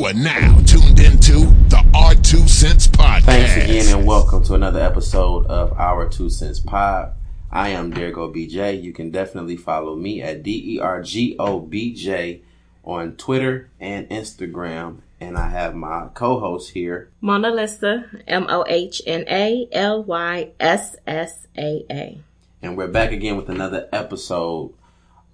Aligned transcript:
You 0.00 0.06
are 0.06 0.14
now 0.14 0.58
tuned 0.60 0.98
into 0.98 1.40
the 1.68 1.84
R 1.94 2.14
Two 2.14 2.48
Cents 2.48 2.86
Podcast. 2.86 3.24
Thanks 3.24 3.64
again 3.64 3.98
and 3.98 4.06
welcome 4.06 4.42
to 4.44 4.54
another 4.54 4.80
episode 4.80 5.44
of 5.44 5.78
Our 5.78 6.08
Two 6.08 6.30
Cents 6.30 6.58
Pod. 6.58 7.12
I 7.50 7.68
am 7.68 7.92
Dergo 7.92 8.34
BJ. 8.34 8.82
You 8.82 8.94
can 8.94 9.10
definitely 9.10 9.58
follow 9.58 9.96
me 9.96 10.22
at 10.22 10.42
D 10.42 10.76
E 10.76 10.80
R 10.80 11.02
G 11.02 11.36
O 11.38 11.60
B 11.60 11.92
J 11.92 12.40
on 12.82 13.16
Twitter 13.16 13.68
and 13.78 14.08
Instagram. 14.08 15.00
And 15.20 15.36
I 15.36 15.50
have 15.50 15.74
my 15.74 16.08
co-host 16.14 16.70
here. 16.70 17.10
Mona 17.20 17.50
Lisa, 17.50 18.06
M 18.26 18.46
O 18.48 18.64
H 18.66 19.02
N 19.06 19.26
A 19.28 19.68
L 19.70 20.02
Y 20.02 20.52
S 20.58 20.96
S 21.06 21.46
A 21.58 21.84
A. 21.90 22.18
And 22.62 22.74
we're 22.74 22.88
back 22.88 23.12
again 23.12 23.36
with 23.36 23.50
another 23.50 23.86
episode. 23.92 24.72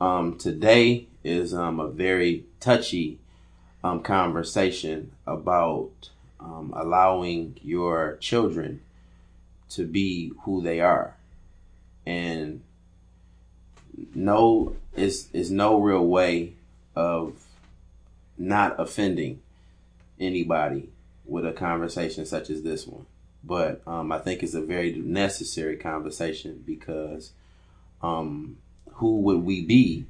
Um, 0.01 0.37
today 0.37 1.07
is 1.23 1.55
um, 1.55 1.79
a 1.79 1.89
very 1.89 2.47
touchy 2.59 3.21
um, 3.87 4.03
conversation 4.03 5.13
about 5.27 6.11
um, 6.41 6.73
allowing 6.77 7.57
your 7.63 8.17
children 8.21 8.81
to 9.71 9.85
be 9.85 10.33
who 10.43 10.61
they 10.61 10.81
are, 10.81 11.15
and 12.05 12.63
no 14.15 14.75
is 14.95 15.29
is 15.33 15.51
no 15.51 15.81
real 15.81 16.05
way 16.05 16.53
of 16.95 17.45
not 18.37 18.79
offending 18.79 19.41
anybody 20.19 20.89
with 21.25 21.47
a 21.47 21.53
conversation 21.53 22.27
such 22.27 22.51
as 22.51 22.63
this 22.63 22.87
one. 22.87 23.07
But 23.45 23.83
um, 23.87 24.11
I 24.11 24.19
think 24.19 24.43
it's 24.43 24.55
a 24.55 24.61
very 24.61 24.93
necessary 24.95 25.77
conversation 25.77 26.63
because 26.67 27.33
um, 28.03 28.59
who 28.95 29.21
would 29.21 29.45
we 29.45 29.65
be 29.65 30.07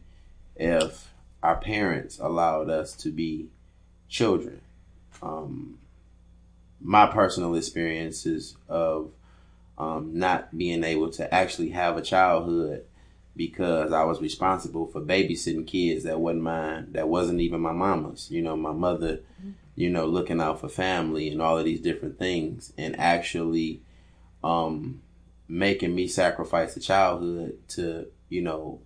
if 0.57 1.13
our 1.43 1.57
parents 1.57 2.19
allowed 2.19 2.71
us 2.71 2.95
to 2.95 3.11
be 3.11 3.49
children? 4.09 4.61
Um, 5.23 5.79
my 6.81 7.07
personal 7.07 7.55
experiences 7.55 8.57
of 8.69 9.11
um, 9.79 10.19
not 10.19 10.57
being 10.57 10.85
able 10.85 11.11
to 11.11 11.35
actually 11.35 11.71
have 11.71 11.97
a 11.97 12.03
childhood 12.03 12.85
because 13.37 13.93
I 13.93 14.05
was 14.05 14.21
responsible 14.23 14.87
for 14.87 15.01
babysitting 15.01 15.67
kids 15.67 16.05
that 16.05 16.21
wasn't 16.21 16.43
mine, 16.43 16.89
that 16.93 17.09
wasn't 17.09 17.41
even 17.41 17.61
my 17.61 17.73
mama's. 17.73 18.31
You 18.31 18.43
know, 18.43 18.57
my 18.57 18.73
mother, 18.73 19.21
you 19.75 19.91
know, 19.91 20.07
looking 20.07 20.41
out 20.41 20.61
for 20.61 20.69
family 20.69 21.29
and 21.29 21.43
all 21.43 21.59
of 21.59 21.67
these 21.67 21.81
different 21.81 22.19
things, 22.19 22.73
and 22.79 22.99
actually 22.99 23.83
um, 24.43 25.03
making 25.49 25.95
me 25.95 26.09
sacrifice 26.09 26.77
a 26.77 26.81
childhood 26.81 27.59
to, 27.69 28.07
you 28.31 28.41
know, 28.41 28.81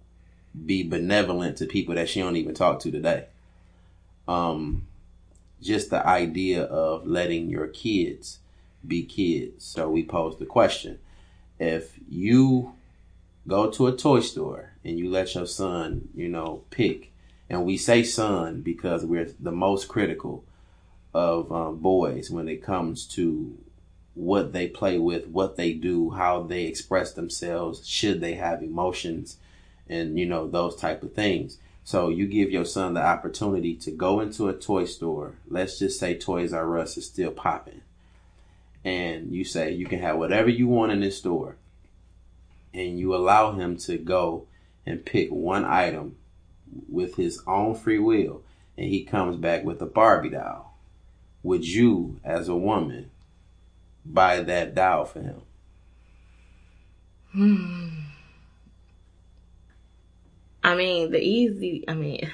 be 0.67 0.83
benevolent 0.83 1.58
to 1.58 1.67
people 1.67 1.95
that 1.95 2.08
she 2.08 2.20
don't 2.20 2.36
even 2.36 2.55
talk 2.55 2.80
to 2.80 2.91
today. 2.91 3.27
Um, 4.27 4.86
just 5.61 5.91
the 5.91 6.06
idea 6.06 6.64
of 6.64 7.06
letting 7.06 7.48
your 7.48 7.66
kids 7.66 8.39
be 8.86 9.03
kids. 9.03 9.64
So 9.64 9.91
we 9.91 10.05
posed 10.05 10.39
the 10.39 10.47
question: 10.47 10.98
If 11.58 11.98
you 12.08 12.75
go 13.47 13.70
to 13.70 13.86
a 13.86 13.97
toy 13.97 14.20
store 14.20 14.72
and 14.84 14.98
you 14.98 15.11
let 15.11 15.34
your 15.34 15.47
son, 15.47 16.08
you 16.14 16.28
know, 16.28 16.62
pick, 16.70 17.12
and 17.48 17.64
we 17.64 17.77
say 17.77 18.02
son 18.02 18.61
because 18.62 19.05
we're 19.05 19.30
the 19.39 19.52
most 19.52 19.89
critical 19.89 20.44
of 21.12 21.50
um, 21.52 21.78
boys 21.78 22.30
when 22.30 22.48
it 22.48 22.62
comes 22.62 23.05
to 23.05 23.58
what 24.14 24.52
they 24.52 24.69
play 24.69 24.98
with, 24.98 25.27
what 25.28 25.56
they 25.56 25.72
do, 25.72 26.11
how 26.11 26.42
they 26.42 26.64
express 26.64 27.12
themselves, 27.12 27.86
should 27.86 28.20
they 28.20 28.34
have 28.34 28.62
emotions, 28.62 29.39
and 29.89 30.19
you 30.19 30.27
know 30.27 30.47
those 30.47 30.77
type 30.77 31.02
of 31.02 31.12
things. 31.12 31.58
So 31.84 32.09
you 32.09 32.27
give 32.27 32.50
your 32.50 32.64
son 32.64 32.95
the 32.95 33.03
opportunity 33.03 33.75
to 33.77 33.91
go 33.91 34.20
into 34.20 34.48
a 34.48 34.53
toy 34.53 34.84
store. 34.84 35.34
Let's 35.48 35.78
just 35.78 35.98
say 35.98 36.17
Toys 36.17 36.53
R 36.53 36.78
Us 36.78 36.97
is 36.97 37.06
still 37.06 37.33
popping. 37.33 37.83
And 38.84 39.33
you 39.33 39.45
say 39.45 39.73
you 39.73 39.86
can 39.86 40.01
have 40.01 40.17
whatever 40.17 40.48
you 40.48 40.69
want 40.69 40.92
in 40.92 41.01
this 41.01 41.19
store. 41.19 41.56
And 42.73 42.98
you 42.98 43.14
allow 43.14 43.52
him 43.52 43.77
to 43.79 43.98
go 43.98 44.46
and 44.86 45.05
pick 45.05 45.30
one 45.30 45.64
item 45.64 46.17
with 46.89 47.17
his 47.17 47.42
own 47.46 47.74
free 47.74 47.98
will. 47.98 48.42
And 48.79 48.89
he 48.89 49.05
comes 49.05 49.36
back 49.36 49.64
with 49.64 49.83
a 49.83 49.86
Barbie 49.86 50.30
doll. 50.30 50.79
Would 51.42 51.67
you, 51.67 52.20
as 52.23 52.48
a 52.48 52.57
woman, 52.57 53.11
buy 54.05 54.42
that 54.42 54.74
doll 54.74 55.05
for 55.07 55.20
him? 55.20 55.42
Hmm. 57.33 57.99
I 60.63 60.75
mean, 60.75 61.11
the 61.11 61.21
easy, 61.21 61.85
I 61.89 61.95
mean, 61.95 62.31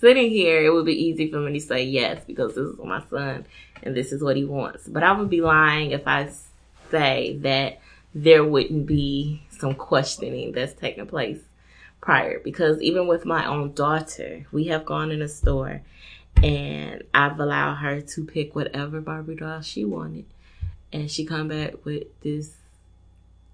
sitting 0.00 0.30
here, 0.30 0.64
it 0.64 0.70
would 0.70 0.86
be 0.86 1.04
easy 1.04 1.30
for 1.30 1.38
me 1.40 1.52
to 1.54 1.60
say 1.60 1.84
yes 1.84 2.24
because 2.26 2.54
this 2.54 2.66
is 2.66 2.78
my 2.78 3.02
son 3.10 3.46
and 3.82 3.96
this 3.96 4.12
is 4.12 4.22
what 4.22 4.36
he 4.36 4.44
wants. 4.44 4.88
But 4.88 5.02
I 5.02 5.12
would 5.12 5.30
be 5.30 5.40
lying 5.40 5.90
if 5.90 6.06
I 6.06 6.30
say 6.90 7.38
that 7.42 7.80
there 8.14 8.44
wouldn't 8.44 8.86
be 8.86 9.42
some 9.58 9.74
questioning 9.74 10.52
that's 10.52 10.72
taking 10.72 11.06
place 11.06 11.40
prior 12.00 12.38
because 12.38 12.80
even 12.80 13.06
with 13.06 13.26
my 13.26 13.46
own 13.46 13.72
daughter, 13.74 14.46
we 14.52 14.64
have 14.64 14.86
gone 14.86 15.10
in 15.10 15.22
a 15.22 15.28
store 15.28 15.82
and 16.42 17.02
I've 17.14 17.40
allowed 17.40 17.76
her 17.76 18.00
to 18.00 18.24
pick 18.24 18.54
whatever 18.54 19.00
Barbie 19.00 19.36
doll 19.36 19.60
she 19.60 19.84
wanted. 19.84 20.26
And 20.92 21.10
she 21.10 21.24
come 21.24 21.48
back 21.48 21.84
with 21.84 22.04
this 22.20 22.56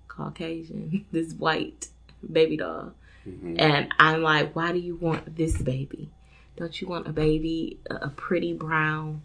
Caucasian, 0.09 1.07
this 1.13 1.33
white 1.33 1.89
baby 2.31 2.57
doll. 2.57 2.93
Mm-hmm. 3.27 3.57
And 3.59 3.93
I'm 3.99 4.23
like, 4.23 4.55
why 4.55 4.73
do 4.73 4.79
you 4.79 4.97
want 4.97 5.37
this 5.37 5.61
baby? 5.61 6.11
Don't 6.57 6.81
you 6.81 6.89
want 6.89 7.09
a 7.09 7.13
baby, 7.13 7.79
a 7.89 8.09
pretty 8.09 8.53
brown, 8.53 9.23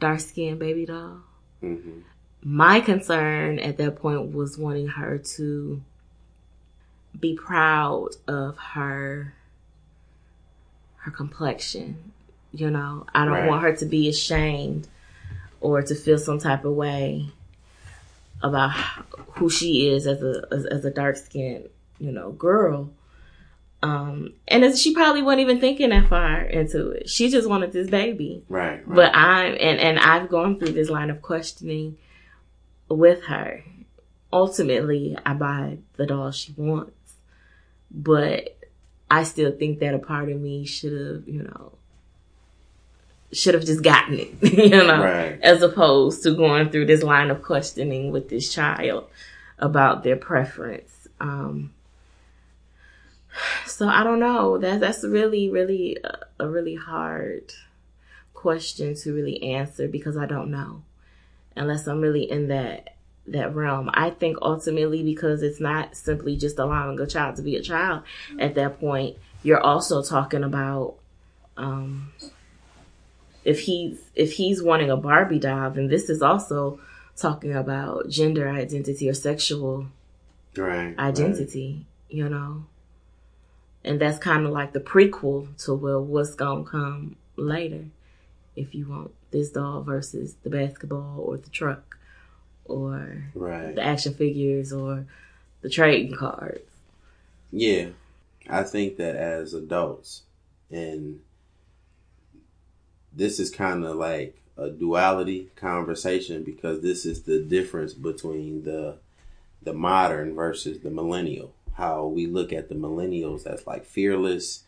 dark 0.00 0.20
skinned 0.20 0.58
baby 0.58 0.86
doll? 0.86 1.20
Mm-hmm. 1.62 2.00
My 2.42 2.80
concern 2.80 3.58
at 3.58 3.78
that 3.78 3.96
point 3.96 4.32
was 4.32 4.58
wanting 4.58 4.88
her 4.88 5.18
to 5.18 5.82
be 7.18 7.34
proud 7.34 8.10
of 8.26 8.56
her 8.58 9.34
her 10.96 11.10
complexion. 11.10 12.12
You 12.52 12.70
know, 12.70 13.06
I 13.14 13.24
don't 13.24 13.34
right. 13.34 13.48
want 13.48 13.62
her 13.62 13.76
to 13.76 13.86
be 13.86 14.08
ashamed 14.08 14.88
or 15.60 15.82
to 15.82 15.94
feel 15.94 16.18
some 16.18 16.38
type 16.38 16.64
of 16.64 16.72
way 16.74 17.26
about 18.42 18.70
who 19.32 19.50
she 19.50 19.88
is 19.88 20.06
as 20.06 20.22
a 20.22 20.46
as, 20.52 20.66
as 20.66 20.84
a 20.84 20.90
dark 20.90 21.16
skinned 21.16 21.68
you 21.98 22.12
know 22.12 22.32
girl. 22.32 22.90
Um, 23.80 24.34
and 24.48 24.64
as 24.64 24.82
she 24.82 24.92
probably 24.92 25.22
wasn't 25.22 25.42
even 25.42 25.60
thinking 25.60 25.90
that 25.90 26.08
far 26.08 26.40
into 26.40 26.90
it. 26.90 27.08
She 27.08 27.30
just 27.30 27.48
wanted 27.48 27.72
this 27.72 27.88
baby. 27.88 28.42
Right, 28.48 28.84
right. 28.86 28.96
But 28.96 29.14
I'm 29.14 29.52
and 29.52 29.78
and 29.78 29.98
I've 30.00 30.28
gone 30.28 30.58
through 30.58 30.72
this 30.72 30.90
line 30.90 31.10
of 31.10 31.22
questioning 31.22 31.96
with 32.88 33.24
her. 33.24 33.62
Ultimately, 34.32 35.16
I 35.24 35.34
buy 35.34 35.78
the 35.96 36.06
doll 36.06 36.32
she 36.32 36.52
wants, 36.56 37.14
but 37.90 38.58
I 39.10 39.22
still 39.22 39.52
think 39.52 39.78
that 39.78 39.94
a 39.94 39.98
part 39.98 40.28
of 40.28 40.40
me 40.40 40.66
should 40.66 40.92
have, 40.92 41.28
you 41.28 41.44
know, 41.44 41.72
should 43.32 43.54
have 43.54 43.64
just 43.64 43.82
gotten 43.82 44.18
it, 44.18 44.34
you 44.52 44.70
know, 44.70 45.02
right. 45.02 45.38
as 45.42 45.62
opposed 45.62 46.22
to 46.24 46.34
going 46.34 46.70
through 46.70 46.86
this 46.86 47.02
line 47.02 47.30
of 47.30 47.42
questioning 47.42 48.10
with 48.10 48.28
this 48.28 48.52
child 48.52 49.08
about 49.58 50.02
their 50.02 50.16
preference. 50.16 51.08
Um, 51.20 51.72
so 53.66 53.88
I 53.88 54.04
don't 54.04 54.20
know. 54.20 54.58
That 54.58 54.80
that's 54.80 55.04
really, 55.04 55.50
really 55.50 55.98
a, 56.02 56.44
a 56.44 56.48
really 56.48 56.74
hard 56.74 57.52
question 58.34 58.94
to 58.94 59.12
really 59.12 59.42
answer 59.42 59.88
because 59.88 60.16
I 60.16 60.26
don't 60.26 60.50
know 60.50 60.82
unless 61.58 61.86
I'm 61.86 62.00
really 62.00 62.30
in 62.30 62.48
that 62.48 62.94
that 63.26 63.54
realm. 63.54 63.90
I 63.92 64.10
think 64.10 64.38
ultimately 64.40 65.02
because 65.02 65.42
it's 65.42 65.60
not 65.60 65.96
simply 65.96 66.36
just 66.36 66.58
allowing 66.58 66.98
a 67.00 67.06
child 67.06 67.36
to 67.36 67.42
be 67.42 67.56
a 67.56 67.62
child 67.62 68.02
at 68.38 68.54
that 68.54 68.80
point, 68.80 69.16
you're 69.42 69.60
also 69.60 70.02
talking 70.02 70.44
about 70.44 70.94
um, 71.56 72.12
if 73.44 73.60
he's 73.60 74.00
if 74.14 74.32
he's 74.32 74.62
wanting 74.62 74.90
a 74.90 74.96
Barbie 74.96 75.38
doll, 75.38 75.70
then 75.70 75.88
this 75.88 76.08
is 76.08 76.22
also 76.22 76.80
talking 77.16 77.54
about 77.54 78.08
gender 78.08 78.48
identity 78.48 79.10
or 79.10 79.14
sexual 79.14 79.86
right, 80.56 80.98
identity, 80.98 81.84
right. 82.08 82.16
you 82.16 82.28
know. 82.28 82.64
And 83.88 83.98
that's 83.98 84.18
kind 84.18 84.44
of 84.44 84.52
like 84.52 84.74
the 84.74 84.80
prequel 84.80 85.56
to 85.64 85.74
well, 85.74 86.04
what's 86.04 86.34
gonna 86.34 86.62
come 86.62 87.16
later 87.36 87.86
if 88.54 88.74
you 88.74 88.86
want 88.86 89.12
this 89.30 89.50
doll 89.50 89.80
versus 89.80 90.34
the 90.42 90.50
basketball 90.50 91.20
or 91.20 91.38
the 91.38 91.48
truck 91.48 91.96
or 92.66 93.24
right. 93.34 93.74
the 93.74 93.82
action 93.82 94.12
figures 94.12 94.74
or 94.74 95.06
the 95.62 95.70
trading 95.70 96.14
cards. 96.14 96.60
Yeah. 97.50 97.88
I 98.46 98.62
think 98.62 98.98
that 98.98 99.16
as 99.16 99.54
adults 99.54 100.22
and 100.70 101.20
this 103.10 103.40
is 103.40 103.50
kind 103.50 103.86
of 103.86 103.96
like 103.96 104.38
a 104.58 104.68
duality 104.68 105.48
conversation 105.56 106.42
because 106.42 106.82
this 106.82 107.06
is 107.06 107.22
the 107.22 107.40
difference 107.40 107.94
between 107.94 108.64
the 108.64 108.98
the 109.62 109.72
modern 109.72 110.34
versus 110.34 110.80
the 110.80 110.90
millennial. 110.90 111.54
How 111.78 112.06
we 112.06 112.26
look 112.26 112.52
at 112.52 112.68
the 112.68 112.74
millennials 112.74 113.46
as 113.46 113.66
like 113.66 113.86
fearless. 113.86 114.64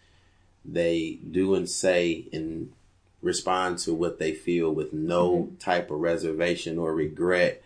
They 0.65 1.19
do 1.31 1.55
and 1.55 1.69
say 1.69 2.27
and 2.33 2.73
respond 3.21 3.79
to 3.81 3.93
what 3.93 4.19
they 4.19 4.33
feel 4.33 4.71
with 4.73 4.93
no 4.93 5.31
Mm-hmm. 5.33 5.57
type 5.57 5.91
of 5.91 6.01
reservation 6.01 6.79
or 6.79 6.95
regret. 6.95 7.63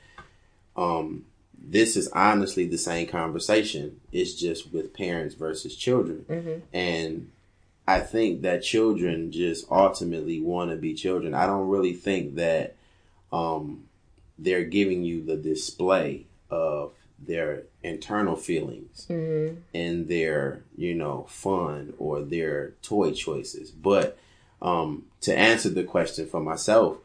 Um, 0.77 1.27
this 1.57 1.97
is 1.97 2.09
honestly 2.09 2.67
the 2.67 2.79
same 2.79 3.07
conversation. 3.07 4.01
It's 4.13 4.35
just 4.35 4.73
with 4.73 4.93
parents 4.95 5.35
versus 5.35 5.77
children. 5.77 6.25
Mm-hmm. 6.29 6.59
And 6.73 7.31
I 7.87 8.01
think 8.01 8.43
that 8.43 8.63
children 8.63 9.31
just 9.31 9.71
ultimately 9.71 10.41
want 10.41 10.71
to 10.71 10.77
be 10.77 10.95
children. 10.95 11.35
I 11.35 11.47
don't 11.47 11.69
really 11.69 11.93
think 11.95 12.35
that 12.37 12.77
um, 13.33 13.85
they're 14.39 14.65
giving 14.65 15.05
you 15.05 15.23
the 15.25 15.37
display 15.37 16.27
of 16.51 16.93
their 17.19 17.63
internal 17.83 18.37
feelings 18.37 19.07
Mm-hmm. 19.09 19.57
and 19.73 20.09
their, 20.09 20.63
you 20.77 20.95
know, 20.95 21.27
fun 21.29 21.95
or 21.99 22.23
their 22.23 22.75
toy 22.83 23.13
choices. 23.13 23.71
But 23.71 24.19
um, 24.61 25.07
to 25.23 25.37
answer 25.37 25.69
the 25.71 25.85
question 25.85 26.27
for 26.27 26.41
myself, 26.41 26.99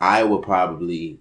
I 0.00 0.22
would 0.22 0.42
probably, 0.42 1.18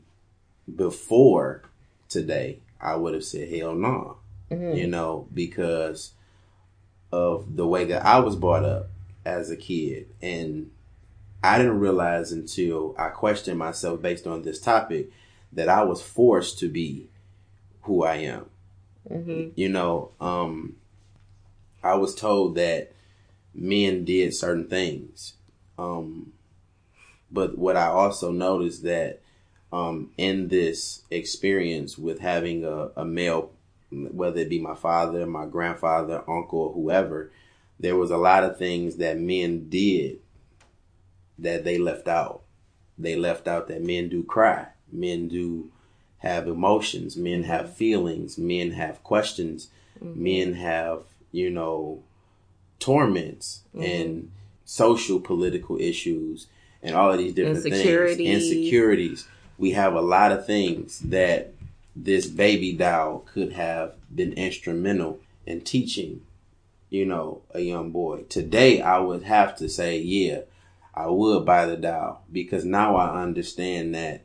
before 0.73 1.63
today, 2.09 2.59
I 2.79 2.95
would 2.95 3.13
have 3.13 3.23
said, 3.23 3.49
hell 3.53 3.75
no. 3.75 4.17
You 4.75 4.87
know, 4.87 5.27
because 5.33 6.11
of 7.11 7.55
the 7.55 7.65
way 7.65 7.85
that 7.85 8.05
I 8.05 8.19
was 8.19 8.35
brought 8.35 8.63
up 8.63 8.89
as 9.25 9.49
a 9.49 9.55
kid. 9.57 10.07
And 10.21 10.69
I 11.43 11.57
didn't 11.57 11.79
realize 11.79 12.31
until 12.31 12.95
I 12.97 13.07
questioned 13.09 13.57
myself 13.57 14.01
based 14.01 14.27
on 14.27 14.43
this 14.43 14.59
topic 14.59 15.11
that 15.53 15.69
I 15.69 15.83
was 15.83 16.01
forced 16.01 16.59
to 16.59 16.69
be 16.69 17.09
who 17.83 18.03
I 18.03 18.15
am. 18.15 18.45
You 19.55 19.69
know, 19.69 20.11
um, 20.19 20.75
I 21.83 21.95
was 21.95 22.15
told 22.15 22.55
that 22.55 22.91
men 23.53 24.05
did 24.05 24.33
certain 24.33 24.67
things. 24.67 25.33
Um, 25.77 26.33
but 27.31 27.57
what 27.57 27.75
I 27.75 27.87
also 27.87 28.31
noticed 28.31 28.83
that 28.83 29.21
um, 29.71 30.11
in 30.17 30.47
this 30.49 31.01
experience 31.09 31.97
with 31.97 32.19
having 32.19 32.63
a, 32.63 32.89
a 32.95 33.03
male, 33.03 33.51
whether 33.91 34.41
it 34.41 34.49
be 34.49 34.59
my 34.59 34.75
father, 34.75 35.25
my 35.25 35.45
grandfather, 35.45 36.23
uncle, 36.29 36.73
whoever, 36.73 37.31
there 37.79 37.95
was 37.95 38.11
a 38.11 38.17
lot 38.17 38.43
of 38.43 38.57
things 38.57 38.97
that 38.97 39.19
men 39.19 39.67
did 39.69 40.19
that 41.39 41.63
they 41.63 41.77
left 41.77 42.07
out. 42.07 42.43
They 42.97 43.15
left 43.15 43.47
out 43.47 43.67
that 43.67 43.83
men 43.83 44.09
do 44.09 44.23
cry, 44.23 44.67
men 44.91 45.27
do 45.27 45.71
have 46.23 46.47
emotions, 46.47 47.17
men 47.17 47.43
have 47.43 47.75
feelings, 47.75 48.37
men 48.37 48.71
have 48.71 49.03
questions, 49.03 49.67
mm-hmm. 50.01 50.23
men 50.23 50.53
have, 50.53 51.03
you 51.33 51.49
know, 51.49 52.01
torments 52.79 53.61
mm-hmm. 53.75 53.83
and 53.83 54.31
social 54.63 55.19
political 55.19 55.77
issues 55.77 56.47
and 56.81 56.95
all 56.95 57.11
of 57.11 57.17
these 57.17 57.33
different 57.33 57.61
things. 57.61 57.75
Insecurities. 58.19 59.27
We 59.57 59.71
have 59.71 59.95
a 59.95 60.01
lot 60.01 60.31
of 60.31 60.45
things 60.45 60.99
that 60.99 61.53
this 61.93 62.25
baby 62.25 62.71
doll 62.71 63.19
could 63.31 63.51
have 63.53 63.95
been 64.13 64.33
instrumental 64.33 65.19
in 65.45 65.61
teaching, 65.61 66.21
you 66.89 67.05
know, 67.05 67.41
a 67.51 67.59
young 67.59 67.91
boy. 67.91 68.23
Today 68.29 68.81
I 68.81 68.99
would 68.99 69.23
have 69.23 69.57
to 69.57 69.67
say, 69.67 69.99
yeah, 69.99 70.39
I 70.95 71.07
would 71.07 71.45
buy 71.45 71.65
the 71.65 71.77
doll 71.77 72.23
because 72.31 72.63
now 72.63 72.95
I 72.95 73.21
understand 73.21 73.93
that 73.95 74.22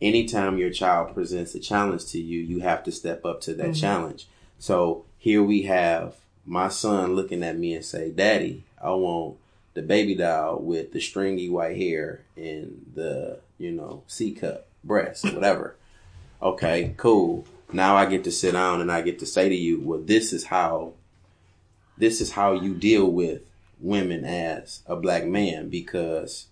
anytime 0.00 0.58
your 0.58 0.70
child 0.70 1.14
presents 1.14 1.54
a 1.54 1.60
challenge 1.60 2.06
to 2.06 2.20
you, 2.20 2.40
you 2.40 2.60
have 2.60 2.82
to 2.84 2.92
step 2.92 3.24
up 3.24 3.40
to 3.42 3.54
that 3.54 3.62
mm-hmm. 3.64 3.72
challenge. 3.72 4.28
So 4.58 5.04
here 5.18 5.42
we 5.42 5.62
have 5.62 6.16
my 6.46 6.68
son 6.68 7.14
looking 7.14 7.42
at 7.42 7.58
me 7.58 7.74
and 7.74 7.84
say, 7.84 8.10
Daddy, 8.10 8.64
I 8.82 8.90
want 8.90 9.36
the 9.74 9.82
baby 9.82 10.14
doll 10.14 10.58
with 10.58 10.92
the 10.92 11.00
stringy 11.00 11.48
white 11.48 11.76
hair 11.76 12.22
and 12.36 12.90
the, 12.94 13.38
you 13.58 13.70
know, 13.70 14.02
C 14.06 14.32
cup 14.32 14.66
breasts, 14.82 15.24
whatever. 15.24 15.76
okay, 16.42 16.94
cool. 16.96 17.46
Now 17.72 17.96
I 17.96 18.06
get 18.06 18.24
to 18.24 18.32
sit 18.32 18.52
down 18.52 18.80
and 18.80 18.90
I 18.90 19.02
get 19.02 19.18
to 19.20 19.26
say 19.26 19.48
to 19.48 19.54
you, 19.54 19.80
well, 19.80 20.00
this 20.00 20.32
is 20.32 20.44
how 20.44 20.94
this 21.96 22.20
is 22.20 22.32
how 22.32 22.52
you 22.52 22.74
deal 22.74 23.06
with 23.10 23.42
women 23.78 24.24
as 24.24 24.80
a 24.86 24.96
black 24.96 25.26
man 25.26 25.68
because 25.68 26.46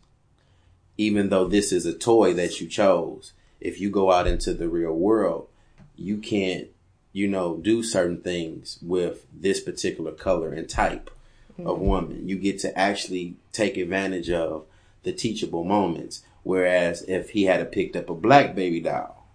even 0.98 1.30
though 1.30 1.46
this 1.46 1.72
is 1.72 1.86
a 1.86 1.94
toy 1.94 2.34
that 2.34 2.60
you 2.60 2.68
chose, 2.68 3.32
if 3.60 3.80
you 3.80 3.90
go 3.90 4.12
out 4.12 4.26
into 4.26 4.54
the 4.54 4.68
real 4.68 4.92
world, 4.92 5.48
you 5.96 6.18
can't, 6.18 6.68
you 7.12 7.26
know, 7.26 7.56
do 7.56 7.82
certain 7.82 8.20
things 8.20 8.78
with 8.82 9.26
this 9.32 9.60
particular 9.60 10.12
color 10.12 10.52
and 10.52 10.68
type 10.68 11.10
of 11.58 11.64
mm-hmm. 11.64 11.86
woman. 11.86 12.28
You 12.28 12.38
get 12.38 12.58
to 12.60 12.78
actually 12.78 13.34
take 13.52 13.76
advantage 13.76 14.30
of 14.30 14.64
the 15.02 15.12
teachable 15.12 15.64
moments. 15.64 16.22
Whereas 16.44 17.02
if 17.02 17.30
he 17.30 17.44
had 17.44 17.72
picked 17.72 17.96
up 17.96 18.08
a 18.08 18.14
black 18.14 18.54
baby 18.54 18.80
doll, 18.80 19.26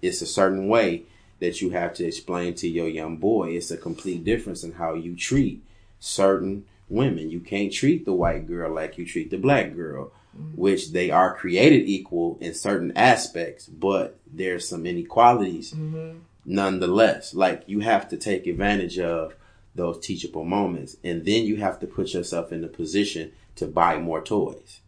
it's 0.00 0.22
a 0.22 0.26
certain 0.26 0.68
way 0.68 1.04
that 1.40 1.60
you 1.60 1.70
have 1.70 1.94
to 1.94 2.04
explain 2.04 2.54
to 2.54 2.68
your 2.68 2.88
young 2.88 3.16
boy. 3.16 3.50
It's 3.50 3.70
a 3.70 3.76
complete 3.76 4.24
difference 4.24 4.64
in 4.64 4.72
how 4.72 4.94
you 4.94 5.14
treat 5.14 5.62
certain 6.00 6.64
women. 6.88 7.30
You 7.30 7.40
can't 7.40 7.72
treat 7.72 8.04
the 8.04 8.12
white 8.12 8.46
girl 8.46 8.74
like 8.74 8.98
you 8.98 9.06
treat 9.06 9.30
the 9.30 9.38
black 9.38 9.74
girl, 9.74 10.12
Mm-hmm. 10.38 10.60
which 10.60 10.92
they 10.92 11.10
are 11.10 11.34
created 11.34 11.88
equal 11.88 12.38
in 12.40 12.54
certain 12.54 12.92
aspects, 12.96 13.66
but 13.66 14.20
there's 14.24 14.68
some 14.68 14.86
inequalities 14.86 15.72
mm-hmm. 15.72 16.18
nonetheless. 16.44 17.34
Like 17.34 17.64
you 17.66 17.80
have 17.80 18.08
to 18.10 18.16
take 18.16 18.46
advantage 18.46 19.00
of 19.00 19.34
those 19.74 19.98
teachable 19.98 20.44
moments 20.44 20.96
and 21.02 21.24
then 21.24 21.44
you 21.44 21.56
have 21.56 21.80
to 21.80 21.86
put 21.88 22.14
yourself 22.14 22.52
in 22.52 22.60
the 22.60 22.68
position 22.68 23.32
to 23.56 23.66
buy 23.66 23.98
more 23.98 24.22
toys. 24.22 24.80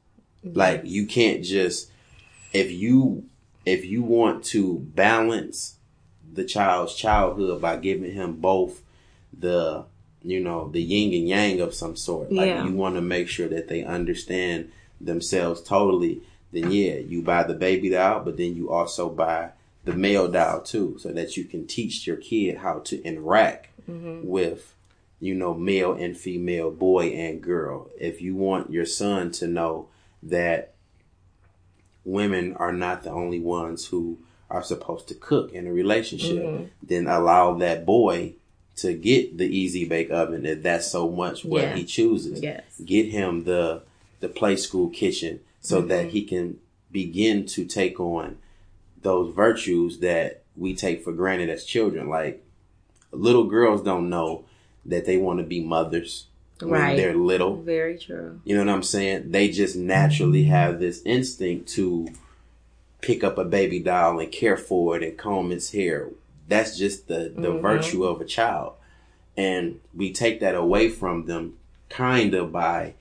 Mm-hmm. 0.47 0.57
Like 0.57 0.83
you 0.85 1.07
can't 1.07 1.43
just 1.43 1.91
if 2.53 2.71
you 2.71 3.25
if 3.67 3.85
you 3.85 4.03
want 4.03 4.45
to 4.45 4.79
balance 4.95 5.77
the 6.33 6.45
child's 6.45 6.95
childhood 6.95 7.61
by 7.61 7.77
giving 7.77 8.13
him 8.13 8.37
both 8.37 8.83
the 9.37 9.85
you 10.23 10.39
know 10.41 10.69
the 10.69 10.81
yin 10.83 11.13
and 11.13 11.29
yang 11.29 11.61
of 11.61 11.75
some 11.75 11.97
sort 11.97 12.31
like 12.33 12.47
Yeah. 12.49 12.65
you 12.65 12.73
want 12.73 12.95
to 12.97 13.01
make 13.01 13.29
sure 13.29 13.49
that 13.49 13.69
they 13.69 13.83
understand 13.83 14.71
themselves 15.01 15.63
totally 15.63 16.21
then 16.53 16.71
yeah 16.71 16.95
you 16.95 17.23
buy 17.23 17.43
the 17.43 17.55
baby 17.55 17.91
doll 17.91 18.21
but 18.21 18.37
then 18.37 18.55
you 18.55 18.71
also 18.71 19.09
buy 19.09 19.51
the 19.85 19.95
male 19.95 20.29
doll 20.29 20.61
too 20.61 20.97
so 20.99 21.11
that 21.13 21.37
you 21.37 21.45
can 21.45 21.67
teach 21.67 22.07
your 22.07 22.17
kid 22.17 22.59
how 22.59 22.79
to 22.81 23.03
interact 23.03 23.69
mm-hmm. 23.89 24.27
with 24.27 24.75
you 25.21 25.35
know 25.35 25.55
male 25.55 25.93
and 25.93 26.17
female 26.17 26.71
boy 26.71 27.07
and 27.09 27.43
girl 27.43 27.89
if 27.99 28.21
you 28.21 28.35
want 28.35 28.71
your 28.71 28.87
son 28.87 29.31
to 29.31 29.47
know 29.47 29.89
that 30.23 30.75
women 32.05 32.55
are 32.57 32.73
not 32.73 33.03
the 33.03 33.11
only 33.11 33.41
ones 33.41 33.87
who 33.87 34.19
are 34.51 34.63
supposed 34.63 35.09
to 35.09 35.15
cook 35.15 35.53
in 35.53 35.67
a 35.67 35.73
relationship, 35.73 36.43
mm-hmm. 36.43 36.65
then 36.83 37.07
allow 37.07 37.55
that 37.55 37.87
boy 37.87 38.35
to 38.77 38.95
get 38.95 39.39
the 39.39 39.45
easy 39.45 39.85
bake 39.85 40.11
oven 40.11 40.47
if 40.47 40.63
that's 40.63 40.87
so 40.87 41.09
much 41.09 41.45
what 41.45 41.77
he 41.77 41.85
chooses. 41.85 42.43
Yes. 42.43 42.63
Get 42.85 43.07
him 43.07 43.45
the 43.45 43.83
the 44.21 44.29
Playskool 44.29 44.93
kitchen 44.93 45.41
so 45.61 45.79
mm-hmm. 45.79 45.89
that 45.89 46.07
he 46.11 46.25
can 46.25 46.59
begin 46.91 47.47
to 47.47 47.65
take 47.65 47.99
on 48.01 48.39
those 49.03 49.35
virtues 49.35 49.99
that 49.99 50.43
we 50.57 50.75
take 50.75 51.03
for 51.03 51.13
granted 51.13 51.49
as 51.49 51.65
children. 51.65 52.09
Like 52.09 52.45
little 53.13 53.45
girls 53.45 53.83
don't 53.83 54.09
know 54.09 54.45
that 54.85 55.07
they 55.07 55.17
want 55.17 55.39
to 55.39 55.45
be 55.45 55.61
mothers 55.61 56.27
when 56.61 56.71
Right. 56.71 56.97
they're 56.97 57.15
little. 57.15 57.57
Very 57.57 57.99
true. 57.99 58.41
You 58.45 58.57
know 58.57 58.65
what 58.65 58.73
I'm 58.73 58.83
saying? 58.83 59.31
They 59.31 59.49
just 59.49 59.77
naturally 59.77 60.45
have 60.45 60.79
this 60.79 61.03
instinct 61.05 61.69
to 61.71 62.09
pick 63.01 63.25
up 63.25 63.39
a 63.39 63.45
baby 63.45 63.81
doll 63.81 64.19
and 64.19 64.31
care 64.31 64.57
for 64.57 64.97
it 64.97 65.03
and 65.03 65.17
comb 65.17 65.53
its 65.53 65.73
hair. 65.73 66.09
That's 66.49 66.77
just 66.77 67.09
the, 67.09 67.33
the 67.35 67.49
mm-hmm. 67.49 67.63
virtue 67.63 68.05
of 68.05 68.21
a 68.21 68.25
child. 68.25 68.75
And 69.37 69.81
we 69.95 70.13
take 70.13 70.41
that 70.41 70.55
away 70.55 70.91
from 70.91 71.27
them 71.27 71.57
kind 71.89 72.35
of 72.35 72.53
by 72.53 72.95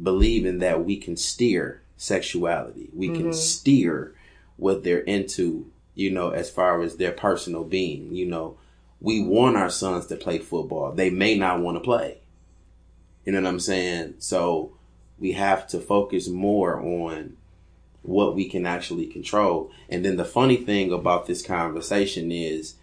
believing 0.00 0.58
that 0.58 0.84
we 0.84 0.96
can 0.96 1.16
steer 1.16 1.82
sexuality. 1.96 2.90
We 2.94 3.08
can 3.08 3.26
mm-hmm. 3.26 3.32
steer 3.32 4.14
what 4.56 4.84
they're 4.84 5.00
into, 5.00 5.70
you 5.94 6.10
know, 6.10 6.30
as 6.30 6.50
far 6.50 6.82
as 6.82 6.96
their 6.96 7.12
personal 7.12 7.64
being. 7.64 8.14
You 8.14 8.26
know, 8.26 8.56
we 9.00 9.22
want 9.22 9.56
our 9.56 9.70
sons 9.70 10.06
to 10.06 10.16
play 10.16 10.38
football. 10.38 10.92
They 10.92 11.10
may 11.10 11.36
not 11.36 11.60
want 11.60 11.76
to 11.76 11.80
play. 11.80 12.18
You 13.24 13.32
know 13.32 13.40
what 13.40 13.48
I'm 13.48 13.60
saying? 13.60 14.14
So 14.18 14.72
we 15.18 15.32
have 15.32 15.68
to 15.68 15.80
focus 15.80 16.28
more 16.28 16.80
on 16.80 17.36
what 18.02 18.34
we 18.34 18.48
can 18.48 18.66
actually 18.66 19.06
control. 19.06 19.70
And 19.88 20.04
then 20.04 20.16
the 20.16 20.24
funny 20.24 20.56
thing 20.56 20.92
about 20.92 21.26
this 21.26 21.42
conversation 21.42 22.32
is 22.32 22.74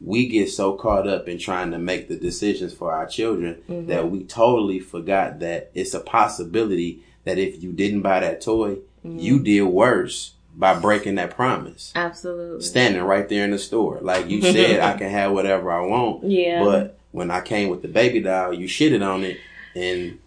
we 0.00 0.28
get 0.28 0.50
so 0.50 0.74
caught 0.74 1.06
up 1.06 1.28
in 1.28 1.38
trying 1.38 1.70
to 1.70 1.78
make 1.78 2.08
the 2.08 2.16
decisions 2.16 2.72
for 2.72 2.92
our 2.92 3.06
children 3.06 3.62
mm-hmm. 3.68 3.86
that 3.86 4.10
we 4.10 4.24
totally 4.24 4.80
forgot 4.80 5.38
that 5.40 5.70
it's 5.74 5.94
a 5.94 6.00
possibility 6.00 7.04
that 7.24 7.38
if 7.38 7.62
you 7.62 7.72
didn't 7.72 8.02
buy 8.02 8.20
that 8.20 8.40
toy, 8.40 8.76
mm-hmm. 9.04 9.18
you 9.18 9.38
did 9.38 9.62
worse 9.62 10.34
by 10.54 10.78
breaking 10.78 11.14
that 11.16 11.34
promise. 11.34 11.92
Absolutely. 11.94 12.62
Standing 12.62 13.02
right 13.02 13.28
there 13.28 13.44
in 13.44 13.52
the 13.52 13.58
store. 13.58 14.00
Like 14.00 14.28
you 14.28 14.42
said, 14.42 14.80
I 14.80 14.98
can 14.98 15.10
have 15.10 15.32
whatever 15.32 15.70
I 15.70 15.80
want. 15.80 16.24
Yeah. 16.32 16.64
But 16.64 16.98
when 17.10 17.30
I 17.30 17.40
came 17.40 17.68
with 17.68 17.82
the 17.82 17.88
baby 17.88 18.20
doll, 18.20 18.52
you 18.54 18.66
shitted 18.66 19.06
on 19.06 19.22
it 19.22 19.38
and 19.74 20.18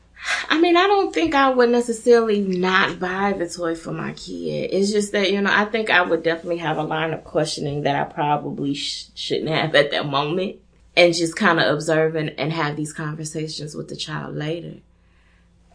I 0.50 0.60
mean, 0.60 0.75
I 0.75 0.88
don't 0.88 1.13
think 1.13 1.36
I 1.36 1.50
would 1.50 1.70
necessarily 1.70 2.41
not 2.41 3.00
buy 3.00 3.34
the 3.34 3.48
toy 3.48 3.75
for 3.75 3.91
my 3.91 4.13
kid. 4.13 4.70
It's 4.72 4.91
just 4.91 5.12
that, 5.12 5.32
you 5.32 5.41
know, 5.41 5.51
I 5.53 5.65
think 5.65 5.89
I 5.89 6.01
would 6.01 6.24
definitely 6.24 6.58
have 6.58 6.77
a 6.77 6.84
line 6.84 7.13
of 7.13 7.24
questioning 7.24 7.84
that 7.84 7.96
I 7.96 8.12
probably 8.12 8.74
sh- 8.74 9.08
shouldn't 9.13 9.50
have 9.50 9.75
at 9.75 9.91
that 9.91 10.08
moment 10.08 10.58
and 10.96 11.13
just 11.13 11.36
kind 11.36 11.60
of 11.60 11.74
observe 11.74 12.15
and, 12.15 12.32
and 12.39 12.51
have 12.53 12.75
these 12.75 12.94
conversations 12.94 13.75
with 13.75 13.89
the 13.89 13.96
child 13.96 14.36
later 14.36 14.77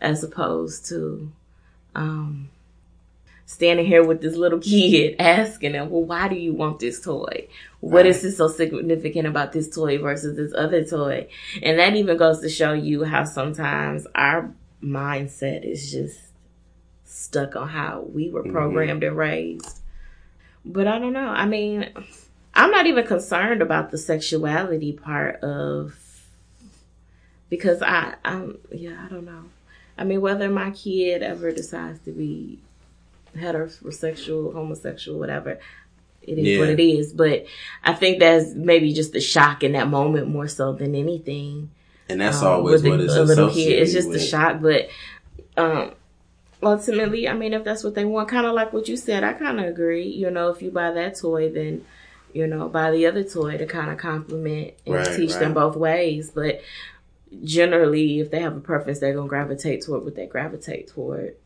as 0.01 0.25
opposed 0.25 0.87
to, 0.89 1.31
um, 1.95 2.49
standing 3.51 3.85
here 3.85 4.05
with 4.05 4.21
this 4.21 4.37
little 4.37 4.59
kid 4.61 5.17
asking 5.19 5.73
them, 5.73 5.91
well, 5.91 6.05
why 6.05 6.29
do 6.29 6.37
you 6.37 6.55
want 6.55 6.79
this 6.79 7.01
toy? 7.01 7.49
What 7.81 8.07
is 8.07 8.23
this 8.23 8.37
so 8.37 8.47
significant 8.47 9.27
about 9.27 9.53
this 9.53 9.69
toy 9.69 9.99
versus 9.99 10.37
this 10.37 10.55
other 10.57 10.85
toy? 10.85 11.29
And 11.63 11.79
that 11.79 11.97
even 11.97 12.17
goes 12.17 12.41
to 12.41 12.49
show 12.49 12.73
you 12.73 13.05
how 13.05 13.25
sometimes 13.25 14.07
our 14.15 14.55
mindset 14.83 15.65
is 15.65 15.91
just 15.91 16.19
stuck 17.05 17.57
on 17.57 17.69
how 17.69 18.03
we 18.13 18.31
were 18.31 18.45
programmed 18.45 19.03
mm-hmm. 19.03 19.09
and 19.09 19.17
raised. 19.17 19.81
But 20.65 20.87
I 20.87 20.99
don't 20.99 21.13
know. 21.13 21.29
I 21.29 21.47
mean, 21.47 21.91
I'm 22.55 22.71
not 22.71 22.87
even 22.87 23.07
concerned 23.07 23.63
about 23.63 23.91
the 23.91 23.99
sexuality 23.99 24.93
part 24.93 25.37
of 25.43 25.97
because 27.49 27.83
I, 27.83 28.15
I'm, 28.25 28.59
yeah, 28.71 29.05
I 29.05 29.09
don't 29.09 29.25
know. 29.25 29.47
I 29.99 30.05
mean, 30.05 30.21
whether 30.21 30.49
my 30.49 30.71
kid 30.71 31.23
ever 31.23 31.51
decides 31.51 31.99
to 32.05 32.13
be 32.13 32.61
heterosexual, 33.37 34.53
homosexual, 34.53 35.19
whatever. 35.19 35.59
It 36.23 36.39
is 36.39 36.47
yeah. 36.47 36.59
what 36.59 36.69
it 36.69 36.81
is. 36.81 37.13
But 37.13 37.47
I 37.83 37.95
think 37.95 38.19
that's 38.19 38.55
maybe 38.55 38.93
just 38.93 39.13
the 39.13 39.21
shock 39.21 39.63
in 39.63 39.73
that 39.73 39.89
moment 39.89 40.29
more 40.29 40.49
so 40.49 40.73
than 40.73 40.95
anything. 40.95 41.71
And 42.09 42.21
that's 42.21 42.43
um, 42.43 42.49
always 42.49 42.83
what 42.83 43.01
it's 43.01 43.15
a 43.15 43.25
little 43.25 43.51
kid. 43.51 43.83
It's 43.83 43.93
just 43.93 44.09
with. 44.09 44.19
the 44.19 44.27
shock, 44.27 44.61
but 44.61 44.89
um, 45.57 45.93
ultimately, 46.63 47.29
I 47.29 47.35
mean, 47.35 47.55
if 47.55 47.65
that's 47.65 47.85
what 47.85 47.95
they 47.95 48.05
want, 48.05 48.29
kind 48.29 48.47
of 48.47 48.55
like 48.55 48.73
what 48.73 48.89
you 48.89 48.97
said, 48.97 49.25
I 49.25 49.33
kind 49.33 49.61
of 49.61 49.67
agree. 49.67 50.09
You 50.09 50.31
know, 50.31 50.49
if 50.49 50.61
you 50.61 50.71
buy 50.71 50.91
that 50.91 51.17
toy, 51.17 51.51
then 51.51 51.85
you 52.33 52.47
know, 52.47 52.69
buy 52.69 52.91
the 52.91 53.07
other 53.07 53.25
toy 53.25 53.57
to 53.57 53.67
kind 53.67 53.91
of 53.91 53.99
complement 53.99 54.75
and 54.87 54.95
right, 54.95 55.17
teach 55.17 55.33
right. 55.33 55.41
them 55.41 55.55
both 55.55 55.77
ways. 55.77 56.31
But 56.31 56.61
generally, 57.43 58.21
if 58.21 58.31
they 58.31 58.41
have 58.41 58.57
a 58.57 58.61
preference, 58.61 59.01
they're 59.01 59.15
gonna 59.15 59.29
gravitate 59.29 59.85
toward 59.85 60.05
what 60.05 60.15
they 60.15 60.27
gravitate 60.27 60.89
toward. 60.89 61.37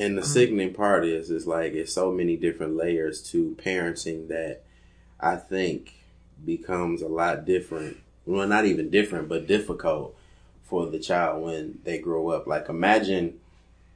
And 0.00 0.16
the 0.16 0.22
mm-hmm. 0.22 0.30
sickening 0.30 0.72
part 0.72 1.04
is, 1.04 1.30
is 1.30 1.46
like 1.46 1.74
it's 1.74 1.92
so 1.92 2.10
many 2.10 2.34
different 2.34 2.74
layers 2.74 3.22
to 3.32 3.54
parenting 3.62 4.28
that 4.28 4.62
I 5.20 5.36
think 5.36 5.92
becomes 6.42 7.02
a 7.02 7.08
lot 7.08 7.44
different. 7.44 7.98
Well, 8.24 8.48
not 8.48 8.64
even 8.64 8.88
different, 8.88 9.28
but 9.28 9.46
difficult 9.46 10.16
for 10.64 10.86
the 10.86 10.98
child 10.98 11.42
when 11.44 11.80
they 11.84 11.98
grow 11.98 12.30
up. 12.30 12.46
Like 12.46 12.70
imagine, 12.70 13.40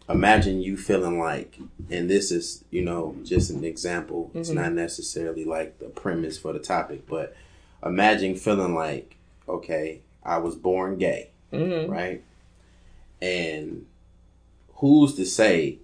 imagine 0.06 0.60
you 0.60 0.76
feeling 0.76 1.18
like, 1.18 1.58
and 1.88 2.10
this 2.10 2.30
is, 2.30 2.64
you 2.70 2.82
know, 2.82 3.16
just 3.24 3.48
an 3.48 3.64
example. 3.64 4.26
Mm-hmm. 4.28 4.40
It's 4.40 4.50
not 4.50 4.72
necessarily 4.72 5.46
like 5.46 5.78
the 5.78 5.86
premise 5.86 6.36
for 6.36 6.52
the 6.52 6.58
topic, 6.58 7.06
but 7.08 7.34
imagine 7.82 8.34
feeling 8.34 8.74
like, 8.74 9.16
okay, 9.48 10.00
I 10.22 10.36
was 10.36 10.54
born 10.54 10.98
gay, 10.98 11.30
mm-hmm. 11.50 11.90
right? 11.90 12.22
And 13.22 13.86
who's 14.74 15.14
to 15.14 15.24
say 15.24 15.78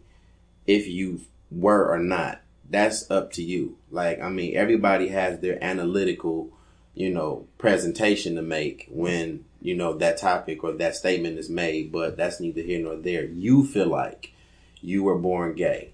if 0.71 0.87
you 0.87 1.21
were 1.51 1.91
or 1.93 1.99
not. 1.99 2.41
That's 2.69 3.11
up 3.11 3.33
to 3.33 3.43
you. 3.43 3.77
Like, 3.91 4.21
I 4.21 4.29
mean, 4.29 4.57
everybody 4.57 5.09
has 5.09 5.41
their 5.41 5.63
analytical, 5.63 6.51
you 6.95 7.11
know, 7.11 7.49
presentation 7.59 8.37
to 8.37 8.43
make 8.43 8.87
when, 8.89 9.45
you 9.61 9.75
know, 9.75 9.95
that 9.95 10.19
topic 10.19 10.63
or 10.63 10.73
that 10.75 10.95
statement 10.95 11.39
is 11.39 11.51
made, 11.51 11.91
but 11.91 12.17
that's 12.17 12.39
neither 12.39 12.63
here 12.63 12.81
nor 12.81 12.95
there. 12.95 13.25
You 13.25 13.67
feel 13.67 13.89
like 13.89 14.33
you 14.81 15.03
were 15.03 15.19
born 15.19 15.55
gay, 15.57 15.91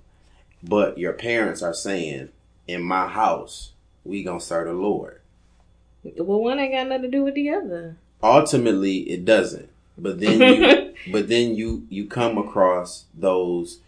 but 0.63 0.99
your 0.99 1.15
parents 1.15 1.63
are 1.63 1.75
saying, 1.75 2.29
in 2.69 2.83
my 2.83 3.09
house, 3.09 3.73
we 4.05 4.23
gonna 4.23 4.41
serve 4.41 4.67
the 4.67 4.75
Lord. 4.75 5.21
Well, 6.05 6.43
one 6.43 6.59
ain't 6.59 6.75
got 6.75 6.89
nothing 6.89 7.11
to 7.11 7.11
do 7.11 7.25
with 7.25 7.35
the 7.35 7.49
other. 7.49 7.97
Ultimately, 8.23 8.99
it 9.11 9.25
doesn't. 9.25 9.71
But 9.97 10.21
then 10.21 10.41
you, 10.41 10.95
but 11.13 11.29
then 11.29 11.55
you, 11.57 11.87
you 11.89 12.07
come 12.07 12.37
across 12.37 13.07
those 13.15 13.81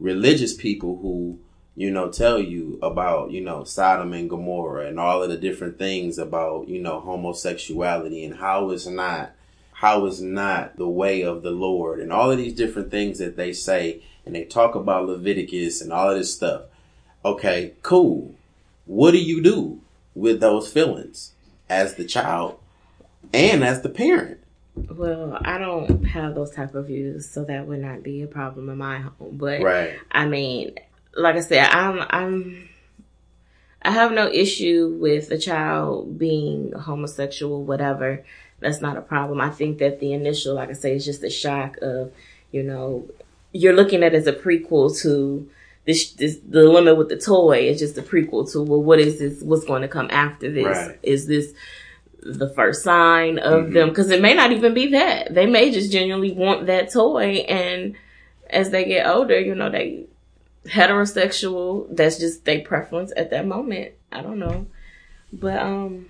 religious 0.00 0.54
people 0.54 0.98
who 1.02 1.38
you 1.76 1.90
know 1.90 2.10
tell 2.10 2.40
you 2.40 2.78
about 2.82 3.30
you 3.30 3.40
know 3.40 3.62
Sodom 3.62 4.12
and 4.12 4.28
Gomorrah 4.28 4.88
and 4.88 4.98
all 4.98 5.22
of 5.22 5.28
the 5.28 5.36
different 5.36 5.78
things 5.78 6.18
about 6.18 6.68
you 6.68 6.80
know 6.80 7.00
homosexuality 7.00 8.24
and 8.24 8.36
how 8.36 8.70
it's 8.70 8.86
not 8.86 9.32
how 9.74 10.06
it's 10.06 10.20
not 10.20 10.76
the 10.76 10.88
way 10.88 11.22
of 11.22 11.42
the 11.42 11.50
Lord 11.50 12.00
and 12.00 12.12
all 12.12 12.30
of 12.30 12.38
these 12.38 12.54
different 12.54 12.90
things 12.90 13.18
that 13.18 13.36
they 13.36 13.52
say 13.52 14.02
and 14.26 14.34
they 14.34 14.44
talk 14.44 14.74
about 14.74 15.06
Leviticus 15.06 15.80
and 15.80 15.92
all 15.92 16.10
of 16.10 16.18
this 16.18 16.34
stuff. 16.34 16.62
Okay, 17.24 17.74
cool. 17.82 18.34
What 18.86 19.12
do 19.12 19.18
you 19.18 19.42
do 19.42 19.80
with 20.14 20.40
those 20.40 20.70
feelings 20.70 21.32
as 21.68 21.94
the 21.94 22.04
child 22.04 22.58
and 23.32 23.62
as 23.64 23.82
the 23.82 23.88
parent? 23.88 24.39
Well, 24.74 25.38
I 25.44 25.58
don't 25.58 26.04
have 26.04 26.34
those 26.34 26.52
type 26.52 26.74
of 26.74 26.86
views, 26.86 27.28
so 27.28 27.44
that 27.44 27.66
would 27.66 27.80
not 27.80 28.02
be 28.02 28.22
a 28.22 28.26
problem 28.26 28.68
in 28.68 28.78
my 28.78 28.98
home. 28.98 29.32
But 29.32 29.62
right. 29.62 29.98
I 30.10 30.26
mean, 30.26 30.74
like 31.14 31.36
I 31.36 31.40
said, 31.40 31.68
I'm 31.68 32.04
I'm 32.08 32.68
I 33.82 33.90
have 33.90 34.12
no 34.12 34.30
issue 34.30 34.96
with 35.00 35.30
a 35.30 35.38
child 35.38 36.18
being 36.18 36.72
homosexual, 36.72 37.64
whatever. 37.64 38.24
That's 38.60 38.80
not 38.80 38.96
a 38.96 39.02
problem. 39.02 39.40
I 39.40 39.50
think 39.50 39.78
that 39.78 40.00
the 40.00 40.12
initial, 40.12 40.54
like 40.54 40.68
I 40.68 40.74
say, 40.74 40.94
is 40.94 41.04
just 41.04 41.22
the 41.22 41.30
shock 41.30 41.78
of, 41.80 42.12
you 42.52 42.62
know, 42.62 43.08
you're 43.52 43.74
looking 43.74 44.02
at 44.02 44.14
it 44.14 44.18
as 44.18 44.26
a 44.26 44.32
prequel 44.34 44.96
to 45.00 45.48
this, 45.86 46.12
this 46.12 46.38
the 46.46 46.64
limit 46.64 46.98
with 46.98 47.08
the 47.08 47.16
toy. 47.16 47.60
It's 47.60 47.80
just 47.80 47.96
a 47.96 48.02
prequel 48.02 48.50
to 48.52 48.62
well, 48.62 48.82
what 48.82 49.00
is 49.00 49.18
this? 49.18 49.42
What's 49.42 49.64
going 49.64 49.82
to 49.82 49.88
come 49.88 50.08
after 50.10 50.50
this? 50.50 50.66
Right. 50.66 50.98
Is 51.02 51.26
this 51.26 51.54
the 52.22 52.48
first 52.50 52.82
sign 52.82 53.38
of 53.38 53.64
mm-hmm. 53.64 53.72
them 53.72 53.88
because 53.88 54.10
it 54.10 54.20
may 54.20 54.34
not 54.34 54.52
even 54.52 54.74
be 54.74 54.88
that. 54.88 55.34
They 55.34 55.46
may 55.46 55.70
just 55.70 55.92
genuinely 55.92 56.32
want 56.32 56.66
that 56.66 56.92
toy 56.92 57.44
and 57.48 57.96
as 58.48 58.70
they 58.70 58.84
get 58.84 59.06
older 59.06 59.38
you 59.38 59.54
know 59.54 59.70
they 59.70 60.06
heterosexual 60.66 61.86
that's 61.94 62.18
just 62.18 62.44
their 62.44 62.60
preference 62.60 63.12
at 63.16 63.30
that 63.30 63.46
moment. 63.46 63.92
I 64.12 64.22
don't 64.22 64.38
know. 64.38 64.66
But 65.32 65.58
um 65.60 66.06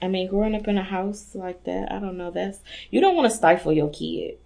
i 0.00 0.08
mean 0.08 0.28
growing 0.28 0.54
up 0.54 0.68
in 0.68 0.76
a 0.76 0.82
house 0.82 1.34
like 1.34 1.64
that 1.64 1.90
i 1.90 1.98
don't 1.98 2.18
know 2.18 2.30
that's 2.30 2.60
you 2.90 3.00
don't 3.00 3.16
want 3.16 3.30
to 3.30 3.36
stifle 3.36 3.72
your 3.72 3.90
kid. 3.90 4.38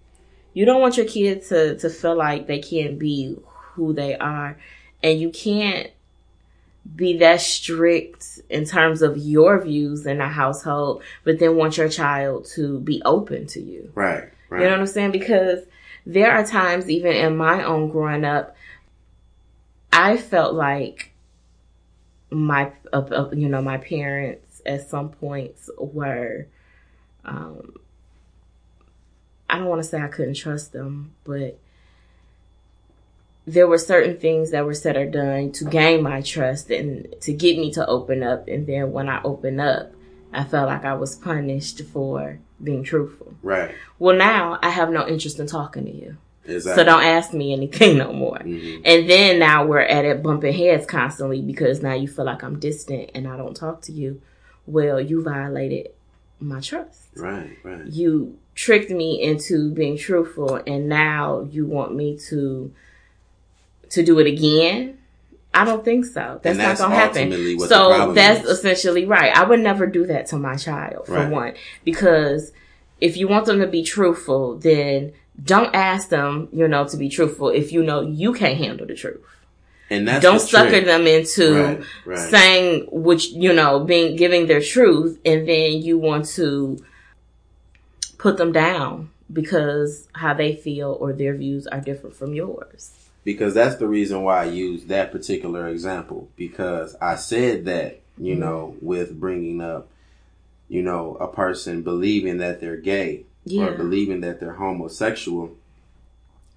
You 0.53 0.65
don't 0.65 0.81
want 0.81 0.97
your 0.97 1.05
kid 1.05 1.43
to 1.45 1.77
to 1.77 1.89
feel 1.89 2.15
like 2.15 2.47
they 2.47 2.59
can't 2.59 2.99
be 2.99 3.37
who 3.75 3.93
they 3.93 4.15
are. 4.15 4.57
And 5.03 5.19
you 5.19 5.29
can't 5.29 5.91
be 6.95 7.17
that 7.17 7.41
strict 7.41 8.41
in 8.49 8.65
terms 8.65 9.01
of 9.01 9.17
your 9.17 9.61
views 9.61 10.05
in 10.05 10.19
a 10.19 10.27
household, 10.27 11.03
but 11.23 11.39
then 11.39 11.55
want 11.55 11.77
your 11.77 11.89
child 11.89 12.45
to 12.55 12.79
be 12.79 13.01
open 13.05 13.45
to 13.47 13.61
you. 13.61 13.91
Right. 13.93 14.29
right. 14.49 14.61
You 14.61 14.65
know 14.65 14.71
what 14.71 14.79
I'm 14.79 14.87
saying? 14.87 15.11
Because 15.11 15.59
there 16.05 16.31
are 16.31 16.45
times, 16.45 16.89
even 16.89 17.13
in 17.13 17.37
my 17.37 17.63
own 17.63 17.89
growing 17.89 18.25
up, 18.25 18.55
I 19.93 20.17
felt 20.17 20.55
like 20.55 21.13
my, 22.31 22.71
uh, 22.91 22.97
uh, 22.97 23.29
you 23.33 23.47
know, 23.47 23.61
my 23.61 23.77
parents 23.77 24.61
at 24.65 24.89
some 24.89 25.09
points 25.09 25.69
were, 25.77 26.47
um, 27.25 27.75
I 29.47 29.57
don't 29.57 29.67
want 29.67 29.83
to 29.83 29.87
say 29.87 30.01
I 30.01 30.07
couldn't 30.07 30.35
trust 30.35 30.71
them, 30.71 31.13
but 31.23 31.59
there 33.45 33.67
were 33.67 33.77
certain 33.77 34.17
things 34.17 34.51
that 34.51 34.65
were 34.65 34.73
said 34.73 34.95
or 34.95 35.05
done 35.05 35.51
to 35.53 35.65
gain 35.65 36.03
my 36.03 36.21
trust 36.21 36.69
and 36.69 37.13
to 37.21 37.33
get 37.33 37.57
me 37.57 37.71
to 37.73 37.85
open 37.87 38.23
up. 38.23 38.47
And 38.47 38.67
then 38.67 38.91
when 38.91 39.09
I 39.09 39.21
opened 39.23 39.59
up, 39.59 39.93
I 40.31 40.43
felt 40.43 40.67
like 40.67 40.85
I 40.85 40.93
was 40.93 41.15
punished 41.15 41.81
for 41.85 42.39
being 42.63 42.83
truthful. 42.83 43.33
Right. 43.41 43.73
Well, 43.99 44.15
now 44.15 44.59
I 44.61 44.69
have 44.69 44.91
no 44.91 45.07
interest 45.07 45.39
in 45.39 45.47
talking 45.47 45.85
to 45.85 45.91
you. 45.91 46.17
Exactly. 46.45 46.81
So 46.81 46.85
don't 46.85 47.03
ask 47.03 47.33
me 47.33 47.53
anything 47.53 47.97
no 47.97 48.13
more. 48.13 48.37
Mm-hmm. 48.37 48.81
And 48.85 49.09
then 49.09 49.39
now 49.39 49.65
we're 49.65 49.79
at 49.79 50.05
it 50.05 50.23
bumping 50.23 50.53
heads 50.53 50.85
constantly 50.85 51.41
because 51.41 51.81
now 51.81 51.93
you 51.93 52.07
feel 52.07 52.25
like 52.25 52.43
I'm 52.43 52.59
distant 52.59 53.11
and 53.15 53.27
I 53.27 53.37
don't 53.37 53.55
talk 53.55 53.81
to 53.83 53.91
you. 53.91 54.21
Well, 54.65 55.01
you 55.01 55.23
violated 55.23 55.89
my 56.39 56.59
trust. 56.61 57.09
Right, 57.15 57.57
right. 57.63 57.85
You 57.85 58.37
tricked 58.55 58.91
me 58.91 59.21
into 59.21 59.71
being 59.71 59.97
truthful 59.97 60.61
and 60.67 60.87
now 60.87 61.47
you 61.49 61.65
want 61.65 61.95
me 61.95 62.17
to 62.29 62.73
to 63.91 64.03
do 64.03 64.19
it 64.19 64.27
again? 64.27 64.97
I 65.53 65.65
don't 65.65 65.83
think 65.83 66.05
so. 66.05 66.39
That's, 66.41 66.57
that's 66.57 66.79
not 66.79 66.89
going 66.89 67.13
to 67.13 67.33
happen. 67.33 67.59
So 67.67 68.13
that's 68.13 68.45
is. 68.45 68.49
essentially 68.49 69.05
right. 69.05 69.35
I 69.35 69.43
would 69.43 69.59
never 69.59 69.85
do 69.85 70.05
that 70.07 70.27
to 70.27 70.37
my 70.37 70.55
child 70.55 71.07
for 71.07 71.13
right. 71.13 71.29
one, 71.29 71.53
because 71.83 72.53
if 73.01 73.17
you 73.17 73.27
want 73.27 73.45
them 73.45 73.59
to 73.59 73.67
be 73.67 73.83
truthful, 73.83 74.57
then 74.57 75.13
don't 75.43 75.75
ask 75.75 76.09
them, 76.09 76.47
you 76.53 76.67
know, 76.67 76.87
to 76.87 76.97
be 76.97 77.09
truthful 77.09 77.49
if 77.49 77.71
you 77.71 77.83
know 77.83 78.01
you 78.01 78.33
can't 78.33 78.57
handle 78.57 78.87
the 78.87 78.95
truth. 78.95 79.25
And 79.89 80.07
that's 80.07 80.21
don't 80.21 80.35
the 80.35 80.39
sucker 80.39 80.69
trick. 80.69 80.85
them 80.85 81.05
into 81.05 81.53
right, 81.53 81.83
right. 82.05 82.29
saying 82.29 82.87
which 82.91 83.27
you 83.31 83.51
know 83.51 83.83
being 83.83 84.15
giving 84.15 84.47
their 84.47 84.61
truth, 84.61 85.19
and 85.25 85.45
then 85.45 85.81
you 85.81 85.97
want 85.97 86.27
to 86.29 86.77
put 88.17 88.37
them 88.37 88.53
down 88.53 89.09
because 89.33 90.07
how 90.13 90.33
they 90.33 90.55
feel 90.55 90.97
or 90.97 91.11
their 91.11 91.35
views 91.35 91.67
are 91.67 91.81
different 91.81 92.15
from 92.15 92.33
yours. 92.33 92.93
Because 93.23 93.53
that's 93.53 93.75
the 93.75 93.87
reason 93.87 94.23
why 94.23 94.41
I 94.41 94.45
used 94.45 94.87
that 94.87 95.11
particular 95.11 95.67
example. 95.67 96.29
Because 96.35 96.95
I 97.01 97.15
said 97.15 97.65
that 97.65 98.01
you 98.17 98.33
mm-hmm. 98.33 98.41
know 98.41 98.75
with 98.81 99.19
bringing 99.19 99.61
up 99.61 99.89
you 100.67 100.81
know 100.81 101.15
a 101.15 101.27
person 101.27 101.81
believing 101.83 102.37
that 102.37 102.61
they're 102.61 102.77
gay 102.77 103.25
Yeah. 103.45 103.67
or 103.67 103.77
believing 103.77 104.21
that 104.21 104.39
they're 104.39 104.53
homosexual. 104.53 105.55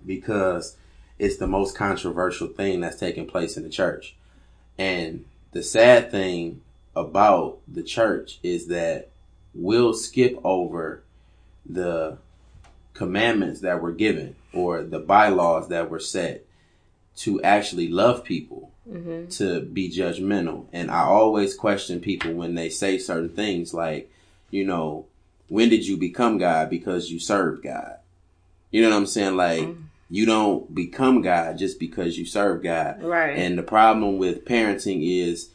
Because 0.05 0.77
it's 1.19 1.37
the 1.37 1.47
most 1.47 1.77
controversial 1.77 2.49
thing 2.49 2.81
that's 2.81 2.99
taking 2.99 3.27
place 3.27 3.57
in 3.57 3.63
the 3.63 3.71
church. 3.71 4.17
And 4.77 5.25
the 5.53 5.63
sad 5.63 6.11
thing 6.11 6.61
about 6.97 7.59
the 7.67 7.83
church 7.83 8.39
is 8.43 8.67
that 8.67 9.09
we'll 9.55 9.95
skip 9.95 10.39
over 10.45 11.03
the 11.65 12.19
commandments 12.93 13.61
that 13.61 13.81
were 13.81 13.93
given 13.93 14.37
or 14.53 14.83
the 14.83 14.99
bylaws 14.99 15.69
that 15.69 15.91
were 15.91 16.01
set 16.01 16.45
to 17.17 17.43
actually 17.43 17.89
love 17.89 18.25
people 18.25 18.71
Mm-hmm. 18.87 19.29
to 19.29 19.63
be 19.63 19.91
judgmental 19.91 20.67
and 20.71 20.91
i 20.91 21.05
always 21.05 21.55
question 21.55 22.01
people 22.01 22.35
when 22.35 22.55
they 22.55 22.69
say 22.69 22.99
certain 22.99 23.31
things 23.31 23.73
like 23.73 24.13
you 24.51 24.63
know 24.63 25.07
when 25.49 25.71
did 25.71 25.87
you 25.87 25.97
become 25.97 26.37
god 26.37 26.69
because 26.69 27.11
you 27.11 27.19
served 27.19 27.63
god 27.65 27.97
you 28.71 28.83
know 28.83 28.91
what 28.91 28.97
i'm 28.97 29.07
saying 29.07 29.37
like 29.37 29.63
Mm. 29.63 29.85
you 30.11 30.27
don't 30.27 30.75
become 30.75 31.23
god 31.23 31.57
just 31.57 31.81
because 31.81 32.19
you 32.19 32.27
serve 32.27 32.63
god 32.63 33.03
Right. 33.03 33.39
and 33.39 33.57
the 33.57 33.63
problem 33.63 34.19
with 34.19 34.45
parenting 34.45 35.01
is 35.03 35.49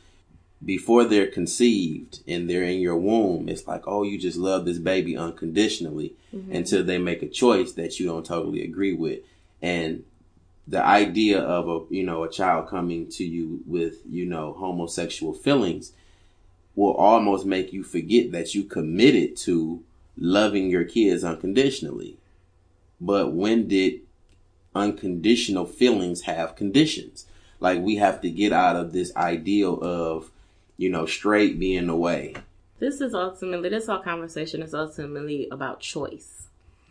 before 0.66 1.04
they're 1.06 1.28
conceived 1.28 2.22
and 2.28 2.50
they're 2.50 2.64
in 2.64 2.80
your 2.82 2.98
womb, 2.98 3.48
it's 3.48 3.66
like, 3.66 3.84
oh, 3.88 4.04
you 4.04 4.18
just 4.18 4.38
love 4.38 4.66
this 4.66 4.78
baby 4.78 5.16
unconditionally 5.16 6.16
until 6.52 6.84
they 6.84 6.98
make 6.98 7.22
a 7.24 7.30
choice 7.30 7.72
that 7.74 7.98
you 7.98 8.06
don't 8.08 8.26
totally 8.26 8.62
agree 8.64 8.94
with. 8.94 9.20
And 9.62 10.04
the 10.70 10.86
idea 10.86 11.40
of 11.40 11.68
a, 11.68 11.94
you 11.94 12.04
know, 12.04 12.24
a 12.24 12.30
child 12.30 12.70
coming 12.70 13.08
to 13.10 13.26
you 13.26 13.62
with, 13.66 14.02
you 14.08 14.26
know, 14.26 14.54
homosexual 14.54 15.34
feelings 15.34 15.94
will 16.76 16.94
almost 16.94 17.46
make 17.46 17.74
you 17.74 17.84
forget 17.84 18.32
that 18.32 18.54
you 18.54 18.64
committed 18.64 19.36
to 19.36 19.84
loving 20.16 20.70
your 20.70 20.84
kids 20.84 21.24
unconditionally. 21.24 22.18
But 23.02 23.34
when 23.34 23.68
did 23.68 24.02
unconditional 24.76 25.66
feelings 25.66 26.22
have 26.22 26.56
conditions? 26.56 27.26
Like 27.60 27.82
we 27.82 27.96
have 27.96 28.22
to 28.22 28.30
get 28.30 28.54
out 28.54 28.76
of 28.76 28.94
this 28.94 29.14
ideal 29.16 29.80
of, 29.82 30.30
you 30.78 30.90
know, 30.90 31.08
straight 31.08 31.60
being 31.60 31.88
the 31.88 31.96
way. 31.96 32.36
this 32.80 33.02
is 33.02 33.14
ultimately 33.16 33.70
this 33.70 33.88
whole 33.88 34.00
conversation 34.00 34.62
is 34.62 34.74
ultimately 34.74 35.48
about 35.50 35.80
choice. 35.80 36.48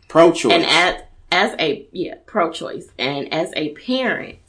Pro 0.07 0.31
choice. 0.31 0.51
And 0.53 0.65
as 0.65 1.03
as 1.31 1.55
a 1.59 1.87
yeah, 1.91 2.15
pro 2.25 2.51
choice. 2.51 2.87
And 2.97 3.33
as 3.33 3.51
a 3.55 3.69
parent, 3.73 4.39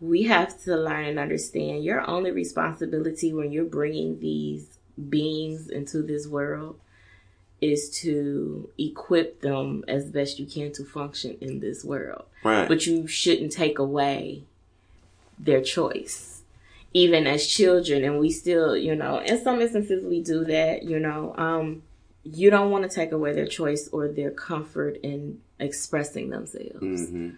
we 0.00 0.24
have 0.24 0.62
to 0.64 0.76
learn 0.76 1.04
and 1.06 1.18
understand 1.18 1.84
your 1.84 2.08
only 2.08 2.30
responsibility 2.30 3.32
when 3.32 3.52
you're 3.52 3.64
bringing 3.64 4.20
these 4.20 4.78
beings 5.08 5.68
into 5.68 6.02
this 6.02 6.26
world 6.26 6.78
is 7.60 7.88
to 8.00 8.68
equip 8.78 9.40
them 9.40 9.82
as 9.88 10.10
best 10.10 10.38
you 10.38 10.46
can 10.46 10.72
to 10.72 10.84
function 10.84 11.36
in 11.40 11.60
this 11.60 11.84
world. 11.84 12.24
right. 12.44 12.68
But 12.68 12.86
you 12.86 13.06
shouldn't 13.06 13.52
take 13.52 13.78
away 13.78 14.44
their 15.38 15.62
choice. 15.62 16.42
Even 16.92 17.26
as 17.26 17.46
children, 17.46 18.04
and 18.04 18.18
we 18.18 18.30
still, 18.30 18.76
you 18.76 18.94
know, 18.94 19.18
in 19.18 19.42
some 19.42 19.60
instances 19.60 20.04
we 20.04 20.22
do 20.22 20.44
that, 20.44 20.82
you 20.82 20.98
know, 20.98 21.34
um, 21.36 21.82
you 22.24 22.50
don't 22.50 22.70
want 22.70 22.88
to 22.88 22.94
take 22.94 23.12
away 23.12 23.32
their 23.32 23.46
choice 23.46 23.88
or 23.88 24.08
their 24.08 24.30
comfort 24.30 24.98
in 25.02 25.40
expressing 25.58 26.30
themselves. 26.30 26.80
hmm 27.10 27.30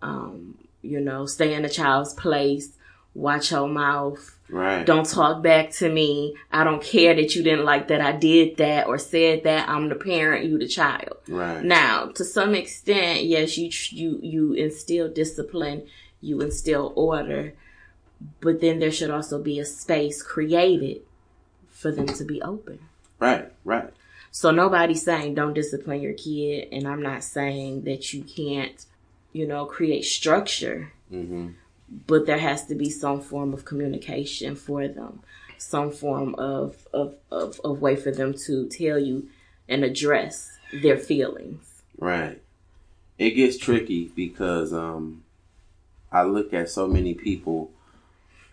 Um, 0.00 0.58
you 0.82 1.00
know, 1.00 1.26
stay 1.26 1.54
in 1.54 1.64
a 1.64 1.68
child's 1.68 2.12
place, 2.14 2.70
watch 3.14 3.52
your 3.52 3.68
mouth, 3.68 4.38
Right. 4.48 4.84
don't 4.84 5.08
talk 5.08 5.42
back 5.42 5.70
to 5.72 5.88
me. 5.88 6.36
I 6.50 6.64
don't 6.64 6.82
care 6.82 7.14
that 7.14 7.34
you 7.34 7.42
didn't 7.42 7.64
like 7.64 7.88
that 7.88 8.00
I 8.02 8.12
did 8.12 8.56
that 8.58 8.86
or 8.86 8.98
said 8.98 9.44
that. 9.44 9.68
I'm 9.68 9.88
the 9.88 9.94
parent, 9.94 10.44
you 10.44 10.58
the 10.58 10.68
child. 10.68 11.16
Right. 11.28 11.62
Now, 11.64 12.06
to 12.08 12.24
some 12.24 12.54
extent, 12.54 13.24
yes, 13.24 13.56
you 13.56 13.70
you 13.90 14.18
you 14.22 14.52
instill 14.52 15.08
discipline, 15.08 15.86
you 16.20 16.40
instill 16.42 16.92
order, 16.96 17.54
but 18.40 18.60
then 18.60 18.78
there 18.78 18.90
should 18.92 19.10
also 19.10 19.42
be 19.42 19.58
a 19.58 19.64
space 19.64 20.22
created 20.22 21.00
for 21.70 21.90
them 21.90 22.06
to 22.06 22.24
be 22.24 22.42
open. 22.42 22.78
Right. 23.18 23.50
Right. 23.64 23.90
So 24.32 24.50
nobody's 24.50 25.02
saying 25.04 25.34
don't 25.34 25.54
discipline 25.54 26.00
your 26.00 26.14
kid, 26.14 26.68
and 26.72 26.88
I'm 26.88 27.02
not 27.02 27.22
saying 27.22 27.82
that 27.82 28.12
you 28.12 28.24
can't, 28.24 28.84
you 29.32 29.46
know, 29.46 29.66
create 29.66 30.04
structure, 30.04 30.92
hmm 31.08 31.50
but 32.06 32.24
there 32.24 32.38
has 32.38 32.66
to 32.66 32.74
be 32.74 32.88
some 32.88 33.20
form 33.20 33.52
of 33.52 33.66
communication 33.66 34.56
for 34.56 34.88
them, 34.88 35.20
some 35.58 35.90
form 35.90 36.34
of 36.36 36.88
of 36.92 37.14
of, 37.30 37.60
of 37.62 37.82
way 37.82 37.96
for 37.96 38.10
them 38.10 38.32
to 38.32 38.66
tell 38.68 38.98
you 38.98 39.28
and 39.68 39.84
address 39.84 40.58
their 40.82 40.96
feelings. 40.96 41.82
Right. 41.98 42.40
It 43.18 43.32
gets 43.32 43.58
tricky 43.58 44.10
because 44.16 44.72
um 44.72 45.24
I 46.10 46.22
look 46.24 46.52
at 46.52 46.70
so 46.70 46.86
many 46.86 47.14
people 47.14 47.70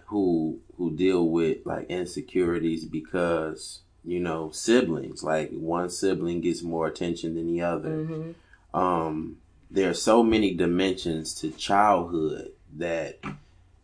who 0.08 0.60
who 0.78 0.92
deal 0.92 1.28
with 1.28 1.66
like 1.66 1.90
insecurities 1.90 2.86
because, 2.86 3.80
you 4.04 4.20
know, 4.20 4.50
siblings, 4.52 5.24
like 5.24 5.52
one 5.52 5.90
sibling 5.90 6.42
gets 6.42 6.62
more 6.62 6.88
attention 6.88 7.36
than 7.36 7.48
the 7.48 7.62
other. 7.62 7.90
hmm 7.90 8.32
Um 8.74 9.38
there 9.72 9.90
are 9.90 9.94
so 9.94 10.24
many 10.24 10.54
dimensions 10.56 11.34
to 11.36 11.52
childhood 11.52 12.52
that 12.76 13.20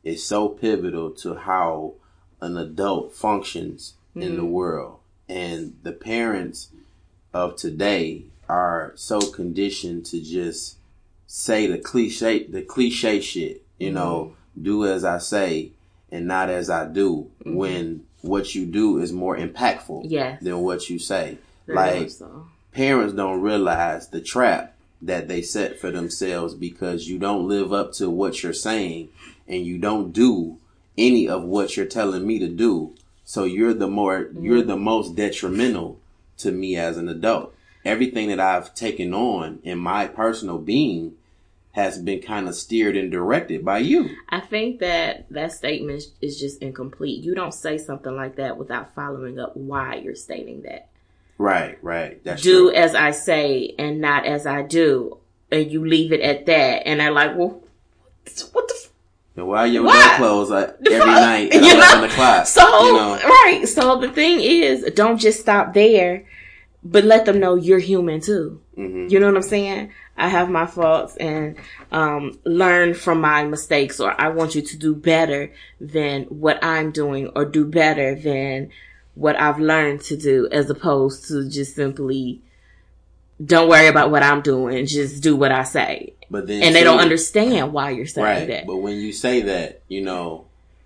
is 0.03 0.25
so 0.25 0.49
pivotal 0.49 1.11
to 1.11 1.35
how 1.35 1.93
an 2.41 2.57
adult 2.57 3.13
functions 3.13 3.93
in 4.15 4.35
the 4.35 4.45
world. 4.45 4.99
And 5.29 5.77
the 5.83 5.91
parents 5.91 6.69
of 7.33 7.55
today 7.55 8.23
are 8.47 8.93
so 8.95 9.19
conditioned 9.19 10.05
to 10.07 10.21
just 10.21 10.77
say 11.27 11.67
the 11.67 11.77
cliche 11.77 12.45
the 12.47 12.61
cliche 12.61 13.19
shit, 13.19 13.63
you 13.77 13.91
know, 13.91 14.33
do 14.59 14.85
as 14.85 15.03
I 15.03 15.17
say 15.19 15.71
and 16.11 16.27
not 16.27 16.49
as 16.49 16.69
I 16.69 16.87
do 16.87 17.29
when 17.43 18.05
what 18.25 18.55
you 18.55 18.65
do 18.65 18.99
is 18.99 19.11
more 19.11 19.37
impactful 19.37 20.03
Yes. 20.09 20.41
than 20.41 20.59
what 20.59 20.89
you 20.89 20.99
say. 20.99 21.37
Very 21.65 21.75
like 21.75 22.09
so. 22.09 22.45
parents 22.71 23.13
don't 23.13 23.41
realize 23.41 24.09
the 24.09 24.21
trap 24.21 24.75
that 25.01 25.27
they 25.27 25.41
set 25.41 25.79
for 25.79 25.91
themselves 25.91 26.53
because 26.53 27.07
you 27.07 27.17
don't 27.17 27.47
live 27.47 27.71
up 27.71 27.93
to 27.93 28.09
what 28.09 28.41
you're 28.43 28.53
saying 28.53 29.09
and 29.47 29.65
you 29.65 29.77
don't 29.77 30.11
do 30.11 30.57
any 30.97 31.27
of 31.27 31.43
what 31.43 31.75
you're 31.75 31.85
telling 31.85 32.25
me 32.25 32.39
to 32.39 32.47
do. 32.47 32.93
So 33.23 33.43
you're 33.43 33.73
the 33.73 33.87
more 33.87 34.29
you're 34.39 34.61
the 34.61 34.75
mm-hmm. 34.75 34.83
most 34.83 35.15
detrimental 35.15 35.99
to 36.37 36.51
me 36.51 36.75
as 36.75 36.97
an 36.97 37.09
adult. 37.09 37.53
Everything 37.83 38.29
that 38.29 38.39
I've 38.39 38.73
taken 38.73 39.13
on 39.13 39.59
in 39.63 39.77
my 39.77 40.07
personal 40.07 40.57
being 40.57 41.13
has 41.75 41.97
been 41.97 42.21
kind 42.21 42.47
of 42.47 42.55
steered 42.55 42.95
and 42.95 43.11
directed 43.11 43.65
by 43.65 43.79
you. 43.79 44.09
I 44.29 44.39
think 44.39 44.79
that 44.79 45.25
that 45.29 45.51
statement 45.51 46.03
is 46.21 46.39
just 46.39 46.61
incomplete. 46.61 47.21
You 47.21 47.35
don't 47.35 47.53
say 47.53 47.77
something 47.77 48.15
like 48.15 48.37
that 48.37 48.57
without 48.57 48.95
following 48.95 49.37
up 49.41 49.57
why 49.57 49.95
you're 49.95 50.15
stating 50.15 50.61
that. 50.61 50.87
Right, 51.37 51.77
right. 51.83 52.23
That's 52.23 52.41
do 52.41 52.69
true. 52.69 52.73
as 52.73 52.95
I 52.95 53.11
say 53.11 53.75
and 53.77 53.99
not 53.99 54.25
as 54.25 54.47
I 54.47 54.61
do. 54.61 55.17
And 55.51 55.69
you 55.69 55.85
leave 55.85 56.13
it 56.13 56.21
at 56.21 56.45
that. 56.45 56.87
And 56.87 57.01
they're 57.01 57.11
like, 57.11 57.35
well, 57.35 57.61
what 58.53 58.67
the 58.69 58.73
f- 58.73 58.91
And 59.35 59.45
why 59.47 59.65
your 59.65 59.83
Why? 59.83 59.99
door 60.01 60.17
closed 60.17 60.51
like, 60.51 60.77
every 60.89 61.11
night 61.11 61.53
at 61.53 61.61
You 61.61 61.77
know? 61.77 62.05
o'clock? 62.05 62.45
So, 62.47 62.61
you 62.85 62.93
know? 62.93 63.19
right. 63.21 63.63
So 63.67 63.99
the 63.99 64.09
thing 64.09 64.39
is, 64.39 64.89
don't 64.95 65.17
just 65.17 65.41
stop 65.41 65.73
there, 65.73 66.25
but 66.85 67.03
let 67.03 67.25
them 67.25 67.41
know 67.41 67.55
you're 67.55 67.79
human 67.79 68.21
too. 68.21 68.61
Mhm. 68.77 69.11
You 69.11 69.19
know 69.19 69.25
what 69.27 69.35
I'm 69.35 69.41
saying? 69.41 69.91
I 70.17 70.29
have 70.29 70.49
my 70.49 70.65
faults 70.65 71.17
and 71.17 71.57
um, 71.91 72.39
learn 72.45 72.93
from 72.93 73.19
my 73.19 73.43
mistakes, 73.43 73.99
or 73.99 74.19
I 74.19 74.29
want 74.29 74.55
you 74.55 74.61
to 74.61 74.77
do 74.77 74.95
better 74.95 75.51
than 75.79 76.23
what 76.25 76.63
I'm 76.63 76.91
doing, 76.91 77.29
or 77.35 77.45
do 77.45 77.65
better 77.65 78.15
than 78.15 78.69
what 79.15 79.39
I've 79.39 79.59
learned 79.59 80.01
to 80.03 80.17
do, 80.17 80.47
as 80.51 80.69
opposed 80.69 81.27
to 81.27 81.49
just 81.49 81.75
simply 81.75 82.41
don't 83.43 83.67
worry 83.67 83.87
about 83.87 84.11
what 84.11 84.23
I'm 84.23 84.41
doing, 84.41 84.85
just 84.85 85.21
do 85.21 85.35
what 85.35 85.51
I 85.51 85.63
say. 85.63 86.13
But 86.31 86.47
then 86.47 86.63
And 86.63 86.73
they 86.73 86.83
don't 86.83 86.99
understand 86.99 87.73
why 87.73 87.91
you're 87.91 88.05
saying 88.05 88.25
Right. 88.25 88.47
that. 88.47 88.67
But 88.67 88.77
when 88.77 88.97
you 88.99 89.11
say 89.11 89.41
that, 89.41 89.81
you 89.89 90.01
know, 90.01 90.45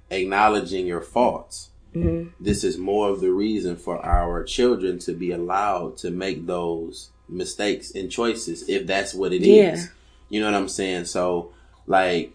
acknowledging 0.09 0.87
your 0.87 1.01
faults, 1.01 1.69
Mhm. 1.95 2.29
this 2.39 2.63
is 2.63 2.77
more 2.77 3.09
of 3.09 3.21
the 3.21 3.31
reason 3.31 3.75
for 3.75 4.03
our 4.03 4.43
children 4.43 4.97
to 4.99 5.13
be 5.13 5.31
allowed 5.31 5.97
to 5.97 6.09
make 6.09 6.47
those 6.47 7.09
mistakes 7.29 7.91
and 7.91 8.11
choices 8.11 8.67
if 8.67 8.87
that's 8.87 9.13
what 9.13 9.33
it 9.33 9.43
is. 9.43 9.85
Yeah. 9.85 9.91
You 10.29 10.39
know 10.41 10.47
what 10.47 10.55
I'm 10.55 10.69
saying? 10.69 11.05
So, 11.05 11.51
like, 11.87 12.33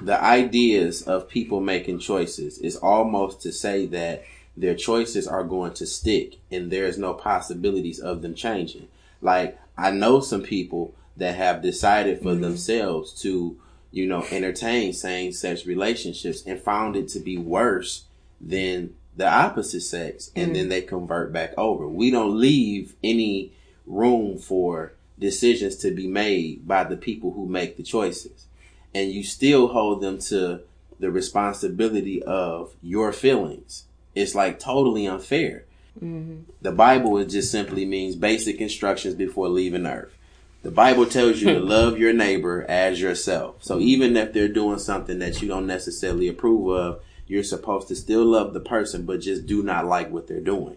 the 0.00 0.22
ideas 0.22 1.02
of 1.02 1.28
people 1.28 1.60
making 1.60 2.00
choices 2.00 2.58
is 2.58 2.76
almost 2.76 3.40
to 3.42 3.52
say 3.52 3.86
that 3.86 4.24
their 4.56 4.74
choices 4.74 5.26
are 5.26 5.44
going 5.44 5.72
to 5.74 5.86
stick 5.86 6.38
and 6.50 6.70
there's 6.70 6.98
no 6.98 7.14
possibilities 7.14 8.00
of 8.00 8.22
them 8.22 8.34
changing. 8.34 8.88
Like, 9.20 9.58
I 9.78 9.90
know 9.90 10.20
some 10.20 10.42
people 10.42 10.94
that 11.16 11.36
have 11.36 11.62
decided 11.62 12.18
for 12.18 12.32
mm-hmm. 12.32 12.42
themselves 12.42 13.20
to, 13.22 13.56
you 13.90 14.06
know, 14.06 14.24
entertain 14.30 14.92
same 14.92 15.32
sex 15.32 15.66
relationships 15.66 16.42
and 16.46 16.60
found 16.60 16.96
it 16.96 17.08
to 17.08 17.20
be 17.20 17.38
worse 17.38 18.04
than 18.40 18.94
the 19.16 19.28
opposite 19.28 19.82
sex. 19.82 20.30
And 20.34 20.54
then 20.54 20.66
mm. 20.66 20.70
they 20.70 20.82
convert 20.82 21.32
back 21.32 21.54
over. 21.56 21.86
We 21.86 22.10
don't 22.10 22.38
leave 22.38 22.94
any 23.04 23.52
room 23.92 24.38
for 24.38 24.92
decisions 25.18 25.76
to 25.76 25.90
be 25.90 26.06
made 26.06 26.66
by 26.66 26.84
the 26.84 26.96
people 26.96 27.32
who 27.32 27.46
make 27.46 27.76
the 27.76 27.82
choices. 27.82 28.46
And 28.94 29.10
you 29.10 29.22
still 29.22 29.68
hold 29.68 30.00
them 30.00 30.18
to 30.18 30.60
the 30.98 31.10
responsibility 31.10 32.22
of 32.22 32.74
your 32.82 33.12
feelings. 33.12 33.84
It's 34.14 34.34
like 34.34 34.58
totally 34.58 35.06
unfair. 35.06 35.64
Mm-hmm. 36.02 36.50
The 36.60 36.72
Bible 36.72 37.18
it 37.18 37.26
just 37.26 37.50
simply 37.50 37.84
means 37.84 38.16
basic 38.16 38.60
instructions 38.60 39.14
before 39.14 39.48
leaving 39.48 39.86
earth. 39.86 40.16
The 40.62 40.70
Bible 40.70 41.06
tells 41.06 41.40
you 41.40 41.54
to 41.54 41.60
love 41.76 41.98
your 41.98 42.12
neighbor 42.12 42.64
as 42.68 43.00
yourself. 43.00 43.56
So 43.60 43.76
mm-hmm. 43.76 43.82
even 43.82 44.16
if 44.16 44.32
they're 44.32 44.48
doing 44.48 44.78
something 44.78 45.18
that 45.18 45.42
you 45.42 45.48
don't 45.48 45.66
necessarily 45.66 46.28
approve 46.28 46.68
of, 46.68 47.02
you're 47.26 47.42
supposed 47.42 47.88
to 47.88 47.96
still 47.96 48.24
love 48.24 48.52
the 48.52 48.60
person, 48.60 49.04
but 49.04 49.20
just 49.20 49.46
do 49.46 49.62
not 49.62 49.86
like 49.86 50.10
what 50.10 50.28
they're 50.28 50.40
doing. 50.40 50.76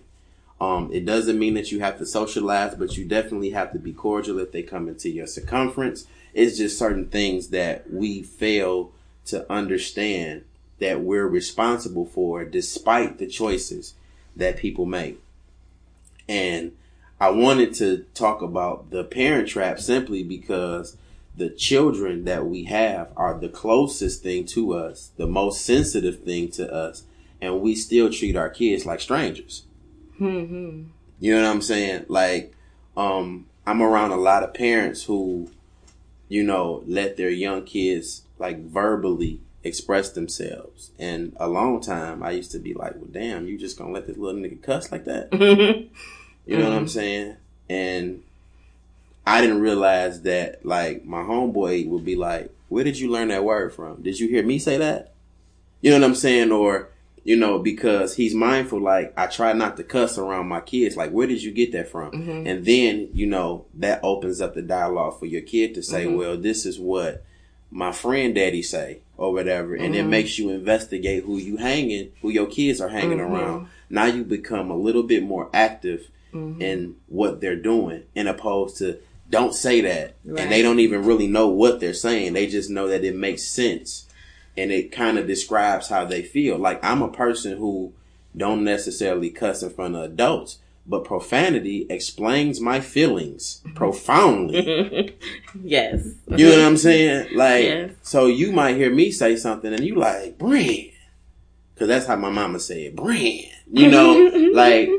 Um, 0.61 0.89
it 0.93 1.05
doesn't 1.05 1.37
mean 1.37 1.53
that 1.55 1.71
you 1.71 1.81
have 1.81 1.97
to 1.97 2.05
socialize, 2.05 2.75
but 2.75 2.97
you 2.97 3.05
definitely 3.05 3.49
have 3.51 3.73
to 3.73 3.79
be 3.79 3.91
cordial 3.91 4.39
if 4.39 4.51
they 4.51 4.63
come 4.63 4.87
into 4.87 5.09
your 5.09 5.27
circumference. 5.27 6.07
It's 6.33 6.57
just 6.57 6.79
certain 6.79 7.07
things 7.07 7.49
that 7.49 7.91
we 7.91 8.21
fail 8.21 8.91
to 9.25 9.51
understand 9.51 10.45
that 10.79 11.01
we're 11.01 11.27
responsible 11.27 12.05
for 12.05 12.45
despite 12.45 13.17
the 13.17 13.27
choices 13.27 13.95
that 14.35 14.57
people 14.57 14.85
make. 14.85 15.19
And 16.27 16.73
I 17.19 17.29
wanted 17.29 17.73
to 17.75 18.05
talk 18.13 18.41
about 18.41 18.91
the 18.91 19.03
parent 19.03 19.47
trap 19.47 19.79
simply 19.79 20.23
because 20.23 20.97
the 21.37 21.49
children 21.49 22.25
that 22.25 22.45
we 22.45 22.65
have 22.65 23.11
are 23.15 23.37
the 23.37 23.49
closest 23.49 24.23
thing 24.23 24.45
to 24.47 24.73
us, 24.73 25.11
the 25.17 25.27
most 25.27 25.63
sensitive 25.63 26.19
thing 26.19 26.49
to 26.51 26.71
us, 26.73 27.03
and 27.41 27.61
we 27.61 27.75
still 27.75 28.11
treat 28.11 28.35
our 28.35 28.49
kids 28.49 28.85
like 28.85 29.01
strangers. 29.01 29.63
You 31.19 31.35
know 31.35 31.43
what 31.43 31.51
I'm 31.51 31.61
saying? 31.61 32.05
Like, 32.09 32.53
um, 32.97 33.47
I'm 33.65 33.81
around 33.81 34.11
a 34.11 34.17
lot 34.17 34.43
of 34.43 34.53
parents 34.53 35.03
who, 35.03 35.49
you 36.29 36.43
know, 36.43 36.83
let 36.87 37.17
their 37.17 37.29
young 37.29 37.63
kids 37.63 38.23
like 38.37 38.59
verbally 38.65 39.39
express 39.63 40.11
themselves. 40.11 40.91
And 40.99 41.35
a 41.37 41.47
long 41.47 41.81
time, 41.81 42.21
I 42.21 42.31
used 42.31 42.51
to 42.51 42.59
be 42.59 42.73
like, 42.73 42.95
well, 42.95 43.09
damn, 43.11 43.47
you 43.47 43.57
just 43.57 43.77
gonna 43.77 43.91
let 43.91 44.07
this 44.07 44.17
little 44.17 44.39
nigga 44.39 44.61
cuss 44.61 44.91
like 44.91 45.05
that? 45.05 45.29
You 46.45 46.57
know 46.59 46.69
what 46.69 46.77
I'm 46.77 46.87
saying? 46.87 47.37
And 47.69 48.21
I 49.25 49.41
didn't 49.41 49.61
realize 49.61 50.21
that 50.21 50.63
like 50.65 51.03
my 51.05 51.21
homeboy 51.23 51.87
would 51.87 52.05
be 52.05 52.15
like, 52.15 52.51
Where 52.69 52.83
did 52.83 52.99
you 52.99 53.09
learn 53.09 53.29
that 53.29 53.43
word 53.43 53.73
from? 53.73 54.03
Did 54.03 54.19
you 54.19 54.27
hear 54.27 54.43
me 54.43 54.59
say 54.59 54.77
that? 54.77 55.13
You 55.81 55.89
know 55.91 55.99
what 55.99 56.05
I'm 56.05 56.15
saying? 56.15 56.51
Or, 56.51 56.89
you 57.25 57.35
know, 57.35 57.57
because 57.57 58.15
he's 58.15 58.35
mindful, 58.35 58.79
like, 58.79 59.11
I 59.17 59.25
try 59.25 59.51
not 59.53 59.77
to 59.77 59.83
cuss 59.83 60.19
around 60.19 60.47
my 60.47 60.61
kids. 60.61 60.95
Like, 60.95 61.09
where 61.09 61.25
did 61.25 61.41
you 61.41 61.51
get 61.51 61.71
that 61.71 61.89
from? 61.89 62.11
Mm-hmm. 62.11 62.47
And 62.47 62.63
then, 62.63 63.09
you 63.13 63.25
know, 63.25 63.65
that 63.73 63.99
opens 64.03 64.41
up 64.41 64.53
the 64.53 64.61
dialogue 64.61 65.19
for 65.19 65.25
your 65.25 65.41
kid 65.41 65.73
to 65.73 65.81
say, 65.81 66.05
mm-hmm. 66.05 66.17
well, 66.17 66.37
this 66.37 66.67
is 66.67 66.79
what 66.79 67.25
my 67.71 67.91
friend 67.91 68.35
daddy 68.35 68.61
say 68.61 68.99
or 69.17 69.33
whatever. 69.33 69.73
And 69.73 69.95
it 69.95 70.01
mm-hmm. 70.01 70.09
makes 70.11 70.37
you 70.37 70.51
investigate 70.51 71.23
who 71.23 71.37
you 71.37 71.57
hanging, 71.57 72.11
who 72.21 72.29
your 72.29 72.45
kids 72.45 72.79
are 72.79 72.89
hanging 72.89 73.19
around. 73.19 73.69
Now 73.89 74.05
you 74.05 74.23
become 74.23 74.69
a 74.69 74.77
little 74.77 75.03
bit 75.03 75.23
more 75.23 75.49
active 75.51 76.09
in 76.31 76.97
what 77.07 77.39
they're 77.39 77.55
doing 77.55 78.03
in 78.13 78.27
opposed 78.27 78.77
to 78.77 78.99
don't 79.29 79.55
say 79.55 79.81
that. 79.81 80.15
And 80.25 80.51
they 80.51 80.61
don't 80.61 80.79
even 80.81 81.05
really 81.05 81.27
know 81.27 81.47
what 81.47 81.79
they're 81.79 81.93
saying. 81.93 82.33
They 82.33 82.45
just 82.45 82.69
know 82.69 82.89
that 82.89 83.03
it 83.03 83.15
makes 83.15 83.43
sense 83.43 84.05
and 84.57 84.71
it 84.71 84.91
kind 84.91 85.17
of 85.17 85.27
describes 85.27 85.89
how 85.89 86.05
they 86.05 86.21
feel. 86.21 86.57
Like 86.57 86.83
I'm 86.83 87.01
a 87.01 87.11
person 87.11 87.57
who 87.57 87.93
don't 88.35 88.63
necessarily 88.63 89.29
cuss 89.29 89.63
in 89.63 89.69
front 89.69 89.95
of 89.95 90.03
adults, 90.03 90.59
but 90.87 91.03
profanity 91.03 91.85
explains 91.89 92.59
my 92.61 92.79
feelings 92.79 93.61
profoundly. 93.75 95.15
yes. 95.63 96.07
You 96.27 96.45
know 96.49 96.57
what 96.57 96.65
I'm 96.65 96.77
saying? 96.77 97.35
Like, 97.35 97.63
Yes. 97.65 97.91
so 98.03 98.27
you 98.27 98.51
might 98.51 98.75
hear 98.77 98.93
me 98.93 99.11
say 99.11 99.35
something 99.35 99.73
and 99.73 99.83
you 99.83 99.95
like, 99.95 100.37
Brand. 100.37 100.91
Cause 101.77 101.87
that's 101.89 102.05
how 102.05 102.15
my 102.15 102.29
mama 102.29 102.59
said, 102.59 102.95
Brand. 102.95 103.47
You 103.71 103.89
know, 103.89 104.13
like, 104.53 104.89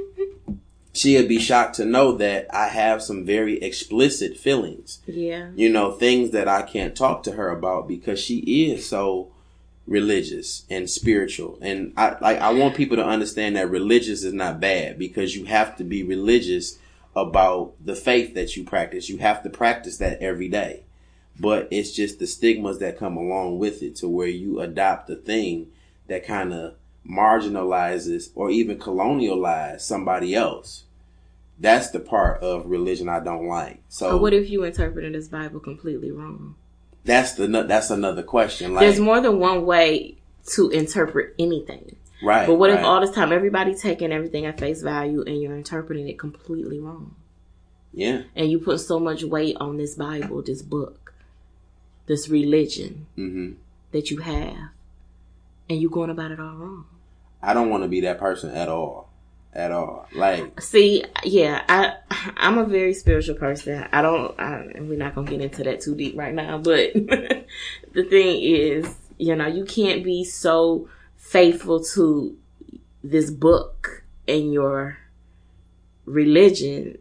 she'd 0.92 1.28
be 1.28 1.38
shocked 1.38 1.76
to 1.76 1.84
know 1.84 2.12
that 2.12 2.52
I 2.54 2.68
have 2.68 3.02
some 3.02 3.24
very 3.24 3.58
explicit 3.62 4.36
feelings 4.36 5.00
Yeah. 5.06 5.50
you 5.54 5.68
know, 5.70 5.92
things 5.92 6.30
that 6.30 6.48
I 6.48 6.62
can't 6.62 6.96
talk 6.96 7.22
to 7.24 7.32
her 7.32 7.48
about 7.50 7.86
because 7.88 8.18
she 8.20 8.38
is 8.70 8.88
so 8.88 9.30
religious 9.86 10.64
and 10.68 10.90
spiritual. 10.90 11.58
And 11.60 11.92
I 11.96 12.16
like 12.20 12.38
I 12.38 12.50
want 12.52 12.74
people 12.74 12.96
to 12.96 13.04
understand 13.04 13.56
that 13.56 13.70
religious 13.70 14.24
is 14.24 14.32
not 14.32 14.60
bad 14.60 14.98
because 14.98 15.36
you 15.36 15.44
have 15.44 15.76
to 15.76 15.84
be 15.84 16.02
religious 16.02 16.78
about 17.14 17.72
the 17.82 17.96
faith 17.96 18.34
that 18.34 18.56
you 18.56 18.64
practice. 18.64 19.08
You 19.08 19.18
have 19.18 19.42
to 19.42 19.50
practice 19.50 19.98
that 19.98 20.20
every 20.20 20.48
day. 20.48 20.84
But 21.38 21.68
it's 21.70 21.92
just 21.92 22.18
the 22.18 22.26
stigmas 22.26 22.78
that 22.78 22.98
come 22.98 23.16
along 23.16 23.58
with 23.58 23.82
it 23.82 23.96
to 23.96 24.08
where 24.08 24.28
you 24.28 24.60
adopt 24.60 25.10
a 25.10 25.16
thing 25.16 25.68
that 26.08 26.26
kind 26.26 26.52
of 26.52 26.74
marginalizes 27.08 28.30
or 28.34 28.50
even 28.50 28.78
colonialize 28.78 29.80
somebody 29.80 30.34
else. 30.34 30.84
That's 31.58 31.90
the 31.90 32.00
part 32.00 32.42
of 32.42 32.66
religion 32.66 33.08
I 33.08 33.20
don't 33.20 33.46
like. 33.46 33.82
So 33.88 34.16
what 34.16 34.34
if 34.34 34.50
you 34.50 34.64
interpreted 34.64 35.14
this 35.14 35.28
Bible 35.28 35.60
completely 35.60 36.10
wrong? 36.10 36.56
That's 37.06 37.32
the 37.32 37.46
that's 37.46 37.90
another 37.90 38.22
question. 38.22 38.74
Like, 38.74 38.82
There's 38.84 39.00
more 39.00 39.20
than 39.20 39.38
one 39.38 39.64
way 39.64 40.16
to 40.54 40.68
interpret 40.70 41.34
anything. 41.38 41.96
right? 42.22 42.46
But 42.46 42.56
what 42.56 42.70
if 42.70 42.80
all 42.80 43.00
this 43.00 43.10
time 43.14 43.32
everybody's 43.32 43.80
taking 43.80 44.12
everything 44.12 44.44
at 44.46 44.58
face 44.60 44.82
value 44.82 45.22
and 45.26 45.40
you're 45.40 45.56
interpreting 45.56 46.08
it 46.08 46.18
completely 46.18 46.78
wrong? 46.78 47.14
Yeah. 47.92 48.22
And 48.34 48.50
you 48.50 48.58
put 48.58 48.80
so 48.80 49.00
much 49.00 49.24
weight 49.24 49.56
on 49.58 49.78
this 49.78 49.94
Bible, 49.94 50.42
this 50.42 50.60
book, 50.62 51.14
this 52.06 52.28
religion 52.28 53.06
hmm 53.14 53.52
that 53.92 54.10
you 54.10 54.18
have, 54.18 54.70
and 55.70 55.80
you're 55.80 55.90
going 55.90 56.10
about 56.10 56.32
it 56.32 56.40
all 56.40 56.54
wrong. 56.56 56.84
I 57.40 57.54
don't 57.54 57.70
want 57.70 57.84
to 57.84 57.88
be 57.88 58.00
that 58.02 58.18
person 58.18 58.50
at 58.50 58.68
all, 58.68 59.08
at 59.56 59.72
all. 59.72 60.06
Like, 60.14 60.60
See, 60.60 61.04
yeah, 61.24 61.64
I 61.68 61.94
I'm 62.36 62.58
a 62.58 62.66
very 62.66 62.94
spiritual 62.94 63.36
person. 63.36 63.88
I 63.90 64.02
don't, 64.02 64.38
I, 64.38 64.58
and 64.74 64.88
we're 64.88 64.98
not 64.98 65.14
gonna 65.14 65.28
get 65.30 65.40
into 65.40 65.64
that 65.64 65.80
too 65.80 65.94
deep 65.96 66.16
right 66.16 66.34
now. 66.34 66.58
But 66.58 66.92
the 66.94 68.04
thing 68.08 68.42
is, 68.42 68.94
you 69.18 69.34
know, 69.34 69.46
you 69.46 69.64
can't 69.64 70.04
be 70.04 70.24
so 70.24 70.88
faithful 71.16 71.82
to 71.82 72.36
this 73.02 73.30
book 73.30 74.04
and 74.28 74.52
your 74.52 74.98
religion 76.04 76.98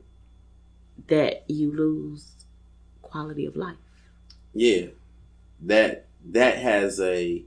that 1.07 1.43
you 1.47 1.75
lose 1.75 2.45
quality 3.01 3.45
of 3.45 3.55
life. 3.55 3.75
yeah, 4.53 4.87
that 5.61 6.05
that 6.31 6.57
has 6.57 6.99
a 6.99 7.43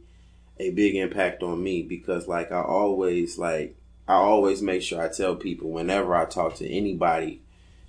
a 0.60 0.70
big 0.70 0.96
impact 0.96 1.42
on 1.42 1.62
me 1.62 1.82
because, 1.82 2.26
like, 2.28 2.52
I 2.52 2.60
always 2.60 3.38
like 3.38 3.76
I 4.08 4.14
always 4.14 4.62
make 4.62 4.82
sure 4.82 5.02
I 5.02 5.08
tell 5.08 5.36
people 5.36 5.70
whenever 5.70 6.16
I 6.16 6.24
talk 6.24 6.54
to 6.56 6.68
anybody 6.68 7.42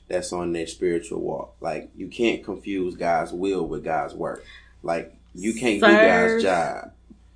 that's 0.09 0.33
on 0.33 0.51
their 0.53 0.67
spiritual 0.67 1.21
walk, 1.21 1.55
like, 1.61 1.89
you 1.95 2.07
can't 2.09 2.43
confuse 2.43 2.95
God's 2.95 3.31
will 3.31 3.65
with 3.65 3.83
God's 3.85 4.13
work. 4.13 4.43
Like, 4.83 5.15
you 5.33 5.53
can't 5.53 5.79
do 5.79 5.87
God's 5.87 6.43
job. 6.43 6.91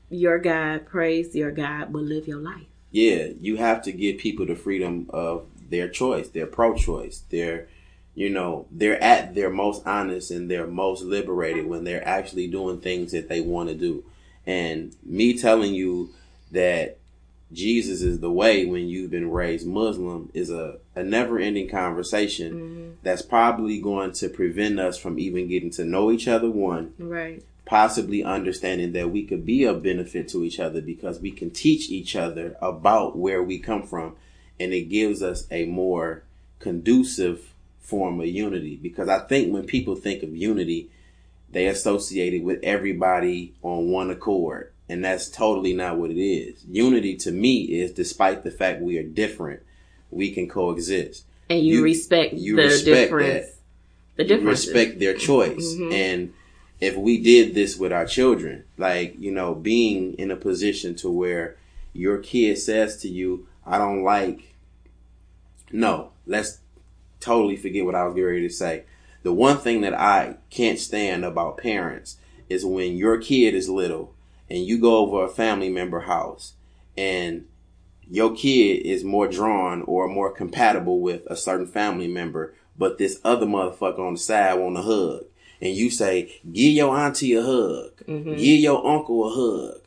Your 0.09 0.37
God, 0.37 0.85
praise 0.85 1.33
your 1.33 1.51
God, 1.51 1.93
but 1.93 2.01
live 2.03 2.27
your 2.27 2.39
life. 2.39 2.67
yeah, 2.93 3.29
you 3.41 3.57
have 3.57 3.81
to 3.81 3.91
give 3.91 4.19
people 4.19 4.45
the 4.45 4.55
freedom 4.55 5.07
of 5.09 5.47
their 5.69 5.89
choice, 5.89 6.29
their 6.29 6.45
pro-choice, 6.45 7.23
their, 7.31 7.67
you 8.13 8.29
know, 8.29 8.67
they're 8.71 9.01
at 9.01 9.33
their 9.33 9.49
most 9.49 9.85
honest 9.87 10.29
and 10.29 10.49
their 10.49 10.67
most 10.67 11.01
liberated 11.01 11.65
when 11.65 11.83
they're 11.83 12.07
actually 12.07 12.47
doing 12.47 12.79
things 12.79 13.11
that 13.11 13.27
they 13.27 13.41
want 13.41 13.67
to 13.69 13.75
do. 13.75 14.05
And 14.45 14.95
me 15.03 15.35
telling 15.35 15.73
you 15.73 16.11
that 16.51 16.99
Jesus 17.53 18.01
is 18.01 18.19
the 18.19 18.31
way 18.31 18.65
when 18.65 18.87
you've 18.87 19.11
been 19.11 19.31
raised 19.31 19.67
Muslim 19.67 20.29
is 20.33 20.49
a, 20.49 20.77
a 20.95 21.03
never 21.03 21.39
ending 21.39 21.69
conversation 21.69 22.53
mm-hmm. 22.53 22.91
that's 23.03 23.21
probably 23.21 23.79
going 23.79 24.11
to 24.13 24.29
prevent 24.29 24.79
us 24.79 24.97
from 24.97 25.19
even 25.19 25.47
getting 25.47 25.69
to 25.71 25.85
know 25.85 26.11
each 26.11 26.27
other, 26.27 26.49
one, 26.49 26.93
Right. 26.97 27.43
possibly 27.65 28.23
understanding 28.23 28.93
that 28.93 29.11
we 29.11 29.23
could 29.23 29.45
be 29.45 29.63
of 29.63 29.83
benefit 29.83 30.27
to 30.29 30.43
each 30.43 30.59
other 30.59 30.81
because 30.81 31.19
we 31.19 31.31
can 31.31 31.51
teach 31.51 31.89
each 31.89 32.15
other 32.15 32.55
about 32.61 33.17
where 33.17 33.43
we 33.43 33.59
come 33.59 33.83
from. 33.83 34.15
And 34.59 34.73
it 34.73 34.89
gives 34.89 35.21
us 35.21 35.47
a 35.51 35.65
more 35.65 36.23
conducive 36.59 37.53
form 37.79 38.19
of 38.21 38.27
unity 38.27 38.77
because 38.81 39.09
I 39.09 39.19
think 39.19 39.53
when 39.53 39.65
people 39.65 39.95
think 39.95 40.23
of 40.23 40.35
unity 40.35 40.89
they 41.53 41.67
associate 41.67 42.33
it 42.33 42.43
with 42.43 42.59
everybody 42.63 43.53
on 43.61 43.91
one 43.91 44.09
accord 44.09 44.72
and 44.89 45.03
that's 45.03 45.29
totally 45.29 45.73
not 45.73 45.97
what 45.97 46.11
it 46.11 46.21
is. 46.21 46.63
Unity 46.69 47.15
to 47.17 47.31
me 47.31 47.63
is 47.63 47.91
despite 47.91 48.43
the 48.43 48.51
fact 48.51 48.81
we 48.81 48.97
are 48.97 49.03
different, 49.03 49.61
we 50.11 50.31
can 50.31 50.47
coexist. 50.49 51.25
And 51.49 51.63
you, 51.65 51.77
You- 51.77 51.83
respect 51.83 52.33
you 52.33 52.55
the 52.55 52.63
respect 52.63 52.85
difference 52.85 53.45
that. 53.47 53.55
the 54.17 54.23
difference. 54.23 54.65
respect 54.65 54.99
their 54.99 55.13
choice. 55.13 55.73
Mhm. 55.75 55.93
And 55.93 56.33
if 56.79 56.95
we 56.97 57.17
did 57.17 57.53
this 57.55 57.77
with 57.77 57.91
our 57.93 58.05
children, 58.05 58.63
like, 58.77 59.15
you 59.19 59.31
know, 59.31 59.53
being 59.55 60.13
in 60.15 60.31
a 60.31 60.35
position 60.35 60.95
to 60.95 61.09
where 61.09 61.55
your 61.93 62.17
kid 62.17 62.57
says 62.57 62.97
to 63.01 63.07
you, 63.07 63.47
I 63.65 63.77
don't 63.77 64.03
like, 64.03 64.53
no, 65.71 66.09
let's 66.25 66.59
totally 67.19 67.55
forget 67.55 67.85
what 67.85 67.95
I 67.95 68.03
was 68.05 68.13
getting 68.13 68.29
ready 68.29 68.47
to 68.47 68.53
say. 68.53 68.83
The 69.23 69.33
one 69.33 69.57
thing 69.57 69.81
that 69.81 69.93
I 69.93 70.35
can't 70.49 70.77
stand 70.79 71.23
about 71.23 71.57
parents 71.57 72.17
is 72.49 72.65
when 72.65 72.97
your 72.97 73.17
kid 73.17 73.55
is 73.55 73.69
little 73.69 74.12
and 74.53 74.63
you 74.67 74.77
go 74.77 74.97
over 74.99 75.23
a 75.23 75.27
family 75.27 75.67
member 75.67 76.01
house 76.01 76.53
and 76.95 77.45
your 78.07 78.35
kid 78.35 78.85
is 78.85 79.03
more 79.03 79.27
drawn 79.27 79.81
or 79.81 80.07
more 80.07 80.31
compatible 80.31 80.99
with 80.99 81.23
a 81.25 81.35
certain 81.35 81.65
family 81.65 82.07
member, 82.07 82.53
but 82.77 82.99
this 82.99 83.19
other 83.23 83.47
motherfucker 83.47 83.97
on 83.97 84.13
the 84.13 84.19
side 84.19 84.53
want 84.59 84.77
a 84.77 84.81
hug. 84.83 85.25
And 85.59 85.73
you 85.75 85.89
say, 85.89 86.39
give 86.51 86.73
your 86.73 86.95
auntie 86.95 87.33
a 87.33 87.41
hug. 87.41 87.95
Mhm. 88.05 88.37
Give 88.37 88.59
your 88.59 88.85
uncle 88.85 89.25
a 89.25 89.31
hug. 89.31 89.81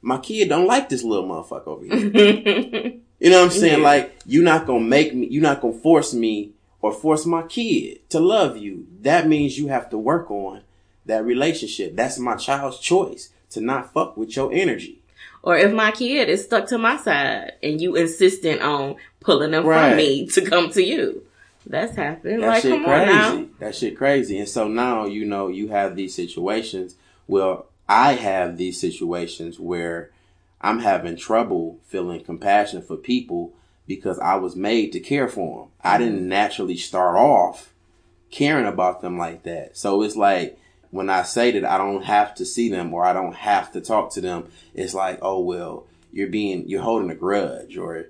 My 0.00 0.18
kid 0.18 0.48
don't 0.48 0.68
like 0.68 0.88
this 0.88 1.02
little 1.02 1.26
motherfucker 1.28 1.66
over 1.66 1.84
here. 1.84 2.92
You 3.22 3.30
know 3.30 3.38
what 3.38 3.52
I'm 3.52 3.58
saying? 3.58 3.78
Yeah. 3.78 3.84
Like, 3.84 4.16
you're 4.26 4.42
not 4.44 4.66
gonna 4.66 4.80
make 4.84 5.14
me, 5.14 5.28
you're 5.28 5.42
not 5.44 5.60
gonna 5.60 5.74
force 5.78 6.12
me 6.12 6.50
or 6.80 6.92
force 6.92 7.24
my 7.24 7.42
kid 7.42 8.08
to 8.10 8.18
love 8.18 8.56
you. 8.56 8.86
That 9.02 9.28
means 9.28 9.56
you 9.58 9.68
have 9.68 9.90
to 9.90 9.98
work 9.98 10.28
on 10.28 10.62
that 11.06 11.24
relationship. 11.24 11.94
That's 11.94 12.18
my 12.18 12.34
child's 12.34 12.80
choice 12.80 13.30
to 13.52 13.60
not 13.60 13.92
fuck 13.92 14.16
with 14.16 14.34
your 14.36 14.52
energy. 14.52 14.98
or 15.44 15.56
if 15.56 15.72
my 15.72 15.90
kid 15.90 16.28
is 16.28 16.44
stuck 16.44 16.68
to 16.68 16.78
my 16.78 16.96
side 16.96 17.52
and 17.62 17.80
you 17.80 17.96
insistent 17.96 18.60
on 18.60 18.94
pulling 19.20 19.50
them 19.50 19.66
Right. 19.66 19.88
from 19.88 19.96
me 19.96 20.26
to 20.28 20.40
come 20.42 20.70
to 20.70 20.82
you. 20.82 21.22
That's 21.66 21.96
happened. 21.96 22.42
That 22.42 22.48
like, 22.48 22.62
shit 22.62 22.72
come 22.72 22.84
crazy. 22.84 23.48
That 23.58 23.74
shit 23.74 23.96
crazy. 23.96 24.38
And 24.38 24.48
so 24.48 24.68
now, 24.68 25.06
you 25.06 25.24
know, 25.24 25.48
you 25.48 25.68
have 25.68 25.96
these 25.96 26.14
situations. 26.14 26.94
Well, 27.26 27.66
I 27.88 28.14
have 28.14 28.56
these 28.56 28.80
situations 28.80 29.58
where 29.58 30.10
I'm 30.60 30.80
having 30.80 31.16
trouble 31.16 31.78
feeling 31.84 32.22
compassion 32.22 32.82
for 32.82 32.96
people 32.96 33.52
because 33.86 34.18
I 34.20 34.36
was 34.36 34.54
made 34.56 34.92
to 34.92 35.00
care 35.00 35.28
for 35.28 35.62
them. 35.62 35.68
I 35.82 35.96
mm-hmm. 35.96 36.04
didn't 36.04 36.28
naturally 36.28 36.76
start 36.76 37.16
off 37.16 37.72
caring 38.30 38.66
about 38.66 39.00
them 39.02 39.18
like 39.18 39.42
that. 39.42 39.76
So 39.76 40.02
it's 40.02 40.16
like 40.16 40.58
when 40.92 41.08
I 41.08 41.22
say 41.22 41.50
that 41.52 41.64
I 41.64 41.78
don't 41.78 42.04
have 42.04 42.34
to 42.36 42.44
see 42.44 42.68
them 42.68 42.92
or 42.92 43.04
I 43.04 43.14
don't 43.14 43.34
have 43.34 43.72
to 43.72 43.80
talk 43.80 44.12
to 44.12 44.20
them, 44.20 44.48
it's 44.74 44.94
like, 44.94 45.18
oh 45.22 45.40
well, 45.40 45.86
you're 46.12 46.28
being 46.28 46.68
you're 46.68 46.82
holding 46.82 47.10
a 47.10 47.14
grudge 47.14 47.76
or 47.76 48.06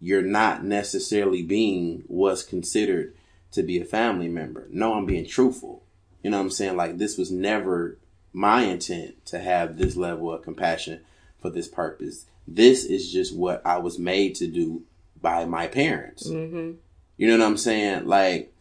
you're 0.00 0.22
not 0.22 0.62
necessarily 0.62 1.42
being 1.42 2.04
what's 2.06 2.42
considered 2.42 3.14
to 3.52 3.62
be 3.62 3.80
a 3.80 3.84
family 3.86 4.28
member. 4.28 4.66
No, 4.70 4.94
I'm 4.94 5.06
being 5.06 5.26
truthful. 5.26 5.82
You 6.22 6.30
know 6.30 6.36
what 6.36 6.44
I'm 6.44 6.50
saying? 6.50 6.76
Like 6.76 6.98
this 6.98 7.16
was 7.16 7.32
never 7.32 7.96
my 8.34 8.64
intent 8.64 9.24
to 9.26 9.38
have 9.38 9.78
this 9.78 9.96
level 9.96 10.30
of 10.30 10.42
compassion 10.42 11.00
for 11.40 11.48
this 11.48 11.68
purpose. 11.68 12.26
This 12.46 12.84
is 12.84 13.10
just 13.10 13.34
what 13.34 13.62
I 13.64 13.78
was 13.78 13.98
made 13.98 14.34
to 14.36 14.46
do 14.46 14.82
by 15.22 15.46
my 15.46 15.68
parents. 15.68 16.28
hmm 16.28 16.72
You 17.16 17.28
know 17.28 17.38
what 17.38 17.46
I'm 17.46 17.56
saying? 17.56 18.06
Like, 18.06 18.52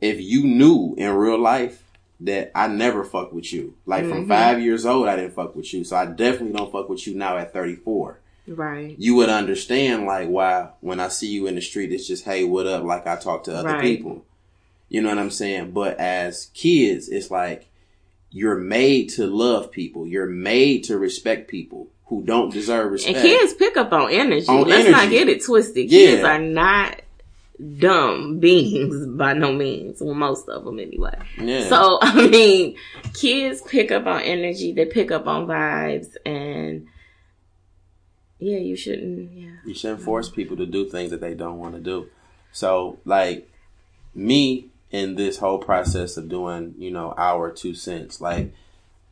if 0.00 0.20
you 0.20 0.44
knew 0.44 0.96
in 0.98 1.10
real 1.12 1.38
life 1.38 1.84
that 2.22 2.50
I 2.54 2.68
never 2.68 3.02
fuck 3.04 3.32
with 3.32 3.52
you, 3.52 3.74
like 3.86 4.06
from 4.06 4.26
Mhm. 4.26 4.28
five 4.28 4.60
years 4.60 4.84
old, 4.84 5.08
I 5.08 5.16
didn't 5.16 5.34
fuck 5.34 5.56
with 5.56 5.72
you. 5.72 5.84
So 5.84 5.96
I 5.96 6.06
definitely 6.06 6.56
don't 6.56 6.70
fuck 6.70 6.88
with 6.88 7.06
you 7.06 7.14
now 7.14 7.38
at 7.38 7.52
34. 7.52 8.18
Right. 8.46 8.94
You 8.98 9.14
would 9.16 9.28
understand, 9.28 10.06
like, 10.06 10.28
why 10.28 10.68
when 10.80 11.00
I 11.00 11.08
see 11.08 11.28
you 11.28 11.46
in 11.46 11.54
the 11.54 11.60
street, 11.62 11.92
it's 11.92 12.06
just, 12.06 12.24
hey, 12.24 12.44
what 12.44 12.66
up? 12.66 12.84
Like 12.84 13.06
I 13.06 13.16
talk 13.16 13.44
to 13.44 13.54
other 13.56 13.68
Right. 13.68 13.80
people. 13.82 14.24
You 14.88 15.00
know 15.02 15.08
what 15.08 15.18
I'm 15.18 15.30
saying? 15.30 15.70
But 15.70 15.98
as 15.98 16.50
kids, 16.52 17.08
it's 17.08 17.30
like 17.30 17.66
you're 18.32 18.56
made 18.58 19.08
to 19.10 19.26
love 19.26 19.70
people. 19.70 20.06
You're 20.06 20.26
made 20.26 20.84
to 20.84 20.98
respect 20.98 21.48
people 21.48 21.88
who 22.06 22.22
don't 22.22 22.52
deserve 22.52 22.90
respect. 22.92 23.18
And 23.18 23.24
kids 23.26 23.54
pick 23.54 23.76
up 23.76 23.92
on 23.92 24.10
energy. 24.10 24.48
On 24.48 24.66
Let's 24.68 24.90
not 24.90 25.10
get 25.10 25.28
it 25.28 25.44
twisted. 25.44 25.90
Yeah. 25.90 25.98
Kids 26.06 26.24
are 26.24 26.40
not 26.40 27.00
dumb 27.78 28.38
beings 28.38 29.06
by 29.16 29.34
no 29.34 29.52
means. 29.52 30.00
Well, 30.00 30.14
most 30.14 30.48
of 30.48 30.64
them 30.64 30.78
anyway. 30.78 31.18
yeah. 31.38 31.68
So, 31.68 31.98
I 32.02 32.28
mean, 32.28 32.76
kids 33.14 33.62
pick 33.62 33.90
up 33.90 34.06
on 34.06 34.22
energy. 34.22 34.72
They 34.72 34.86
pick 34.86 35.10
up 35.10 35.26
on 35.26 35.46
vibes 35.46 36.16
and 36.24 36.86
yeah, 38.38 38.58
you 38.58 38.74
shouldn't, 38.74 39.32
yeah. 39.32 39.50
You 39.66 39.74
shouldn't 39.74 40.02
force 40.02 40.30
people 40.30 40.56
to 40.56 40.66
do 40.66 40.88
things 40.88 41.10
that 41.10 41.20
they 41.20 41.34
don't 41.34 41.58
want 41.58 41.74
to 41.74 41.80
do. 41.80 42.08
So, 42.52 42.98
like 43.04 43.50
me 44.14 44.68
in 44.90 45.14
this 45.14 45.38
whole 45.38 45.58
process 45.58 46.16
of 46.16 46.28
doing, 46.28 46.74
you 46.78 46.90
know, 46.90 47.14
our 47.16 47.50
two 47.50 47.74
cents, 47.74 48.20
like 48.20 48.52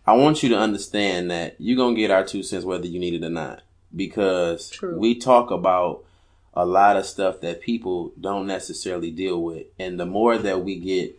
I 0.07 0.15
want 0.15 0.43
you 0.43 0.49
to 0.49 0.59
understand 0.59 1.31
that 1.31 1.57
you're 1.59 1.77
gonna 1.77 1.95
get 1.95 2.11
our 2.11 2.25
two 2.25 2.43
cents 2.43 2.65
whether 2.65 2.87
you 2.87 2.99
need 2.99 3.15
it 3.15 3.25
or 3.27 3.31
not, 3.31 3.63
because 3.95 4.71
True. 4.71 4.99
we 4.99 5.15
talk 5.15 5.51
about 5.51 6.05
a 6.55 6.67
lot 6.67 6.97
of 6.97 7.07
stuff 7.07 7.41
that 7.41 7.61
people 7.61 8.13
don't 8.21 8.47
necessarily 8.47 9.11
deal 9.11 9.43
with, 9.43 9.67
and 9.79 9.99
the 9.99 10.07
more 10.07 10.39
that 10.39 10.65
we 10.65 10.77
get 10.77 11.19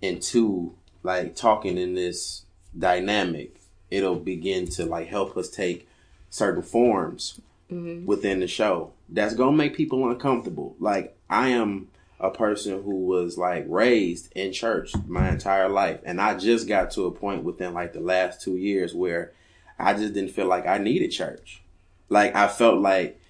into 0.00 0.74
like 1.02 1.34
talking 1.34 1.78
in 1.78 1.94
this 1.94 2.44
dynamic, 2.78 3.56
it'll 3.90 4.16
begin 4.16 4.66
to 4.68 4.84
like 4.84 5.08
help 5.08 5.36
us 5.36 5.48
take 5.48 5.88
certain 6.30 6.62
forms 6.62 7.40
hmm 7.70 8.04
within 8.06 8.40
the 8.40 8.46
show 8.46 8.92
that's 9.08 9.34
gonna 9.34 9.56
make 9.56 9.74
people 9.76 10.08
uncomfortable. 10.10 10.76
Like 10.78 11.16
I 11.28 11.48
am 11.50 11.88
a 12.20 12.30
person 12.30 12.82
who 12.82 13.06
was 13.06 13.38
like 13.38 13.64
raised 13.68 14.32
in 14.34 14.52
church 14.52 14.92
my 15.06 15.28
entire 15.30 15.68
life, 15.68 16.00
and 16.04 16.20
I 16.20 16.36
just 16.36 16.68
got 16.68 16.90
to 16.92 17.06
a 17.06 17.10
point 17.10 17.44
within 17.44 17.74
like 17.74 17.92
the 17.92 18.00
last 18.00 18.42
two 18.42 18.56
years 18.56 18.94
where 18.94 19.32
I 19.78 19.94
just 19.94 20.14
didn't 20.14 20.32
feel 20.32 20.46
like 20.46 20.66
I 20.66 20.78
needed 20.78 21.10
church. 21.10 21.62
Like 22.08 22.34
I 22.34 22.48
felt 22.48 22.80
like 22.80 23.20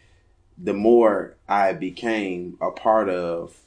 the 0.61 0.75
more 0.75 1.37
I 1.49 1.73
became 1.73 2.59
a 2.61 2.71
part 2.71 3.09
of 3.09 3.59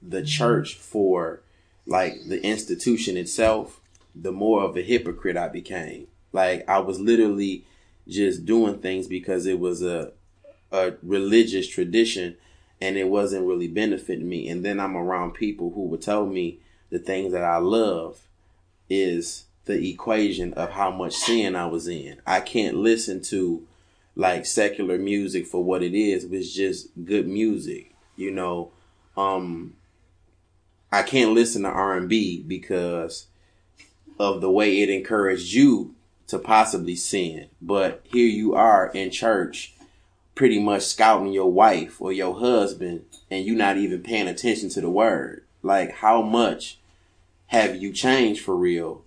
the 0.00 0.22
church 0.22 0.74
for 0.74 1.40
like 1.86 2.14
the 2.26 2.42
institution 2.42 3.16
itself, 3.16 3.80
the 4.14 4.32
more 4.32 4.62
of 4.62 4.76
a 4.76 4.82
hypocrite 4.82 5.36
I 5.36 5.48
became. 5.48 6.06
Like 6.32 6.68
I 6.68 6.78
was 6.78 7.00
literally 7.00 7.64
just 8.06 8.46
doing 8.46 8.78
things 8.78 9.06
because 9.06 9.46
it 9.46 9.58
was 9.58 9.82
a 9.82 10.12
a 10.70 10.94
religious 11.02 11.66
tradition 11.66 12.36
and 12.80 12.96
it 12.96 13.08
wasn't 13.08 13.46
really 13.46 13.68
benefiting 13.68 14.28
me. 14.28 14.48
And 14.48 14.64
then 14.64 14.78
I'm 14.78 14.96
around 14.96 15.32
people 15.32 15.70
who 15.70 15.82
would 15.86 16.02
tell 16.02 16.26
me 16.26 16.60
the 16.90 16.98
things 16.98 17.32
that 17.32 17.44
I 17.44 17.56
love 17.58 18.20
is 18.88 19.44
the 19.64 19.88
equation 19.90 20.52
of 20.54 20.70
how 20.70 20.90
much 20.90 21.14
sin 21.14 21.56
I 21.56 21.66
was 21.66 21.88
in. 21.88 22.20
I 22.26 22.40
can't 22.40 22.76
listen 22.76 23.20
to 23.24 23.66
like 24.18 24.44
secular 24.44 24.98
music 24.98 25.46
for 25.46 25.62
what 25.64 25.82
it 25.82 25.94
is, 25.94 26.24
it's 26.24 26.52
just 26.52 26.88
good 27.04 27.26
music, 27.26 27.94
you 28.16 28.30
know. 28.30 28.70
Um 29.16 29.74
I 30.90 31.02
can't 31.02 31.32
listen 31.32 31.62
to 31.62 31.68
R&B 31.68 32.44
because 32.46 33.26
of 34.18 34.40
the 34.40 34.50
way 34.50 34.80
it 34.80 34.88
encouraged 34.88 35.52
you 35.52 35.94
to 36.26 36.38
possibly 36.38 36.96
sin. 36.96 37.48
But 37.60 38.00
here 38.04 38.26
you 38.26 38.54
are 38.54 38.90
in 38.92 39.10
church 39.10 39.74
pretty 40.34 40.58
much 40.58 40.82
scouting 40.82 41.32
your 41.32 41.52
wife 41.52 42.00
or 42.00 42.10
your 42.12 42.38
husband 42.38 43.04
and 43.30 43.44
you're 43.44 43.56
not 43.56 43.76
even 43.76 44.02
paying 44.02 44.28
attention 44.28 44.68
to 44.70 44.80
the 44.80 44.90
word. 44.90 45.44
Like 45.62 45.92
how 45.96 46.22
much 46.22 46.78
have 47.48 47.76
you 47.76 47.92
changed 47.92 48.42
for 48.42 48.56
real 48.56 49.04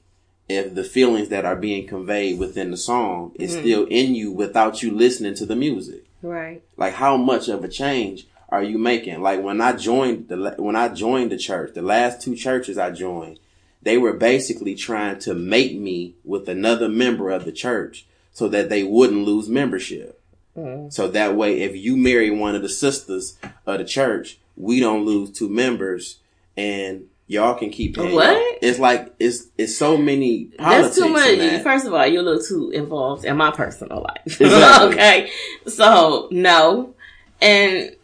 if 0.52 0.76
the 0.76 0.84
feelings 0.84 1.30
that 1.30 1.46
are 1.46 1.56
being 1.56 1.88
conveyed 1.88 2.38
within 2.40 2.72
the 2.72 2.78
song 2.78 3.32
is 3.36 3.56
Mhm. 3.56 3.60
still 3.62 3.86
in 3.86 4.14
you 4.14 4.32
without 4.32 4.84
you 4.84 4.92
listening 4.92 5.34
to 5.36 5.46
the 5.46 5.56
music? 5.56 6.04
Right. 6.22 6.62
Like 6.78 6.94
how 6.94 7.18
much 7.18 7.48
of 7.48 7.64
a 7.64 7.68
change 7.68 8.28
are 8.50 8.64
you 8.64 8.78
making? 8.78 9.22
Like 9.22 9.42
when 9.42 9.62
I 9.62 9.74
joined 9.74 10.28
the 10.28 10.56
when 10.58 10.76
I 10.76 10.90
joined 10.90 11.32
the 11.32 11.38
church, 11.38 11.74
the 11.74 11.82
last 11.82 12.22
two 12.22 12.36
churches 12.36 12.78
I 12.78 12.92
joined, 12.92 13.40
they 13.82 13.98
were 13.98 14.14
basically 14.14 14.76
trying 14.76 15.20
to 15.20 15.34
make 15.34 15.76
me 15.78 16.16
with 16.24 16.48
another 16.48 16.88
member 16.90 17.32
of 17.32 17.46
the 17.46 17.52
church 17.52 18.06
so 18.34 18.48
that 18.50 18.70
they 18.70 18.84
wouldn't 18.84 19.26
lose 19.26 19.50
membership. 19.50 20.20
Mm. 20.58 20.92
So 20.92 21.08
that 21.08 21.36
way, 21.36 21.62
if 21.62 21.76
you 21.76 21.96
marry 21.98 22.30
one 22.30 22.56
of 22.56 22.62
the 22.62 22.70
sisters 22.70 23.38
of 23.66 23.80
the 23.80 23.86
church, 23.86 24.38
we 24.58 24.80
don't 24.80 25.06
lose 25.06 25.32
two 25.32 25.50
members, 25.50 26.18
and 26.58 27.06
y'all 27.32 27.56
can 27.56 27.70
keep 27.70 27.96
paying. 27.96 28.14
What? 28.14 28.58
It's 28.62 28.78
like 28.78 29.14
it's 29.18 29.48
it's 29.58 29.78
so 29.78 29.98
many 29.98 30.46
politics. 30.46 30.84
That's 30.84 30.98
too 30.98 31.10
much. 31.10 31.38
that. 31.38 31.64
First 31.64 31.86
of 31.86 31.94
all, 31.94 32.06
you're 32.06 32.22
a 32.22 32.26
little 32.26 32.44
too 32.44 32.72
involved 32.72 33.26
in 33.26 33.38
my 33.38 33.52
personal 33.52 34.02
life. 34.02 34.42
Exactly. 34.42 34.88
okay. 34.90 35.32
So, 35.68 36.28
no. 36.32 36.94
And 37.42 37.96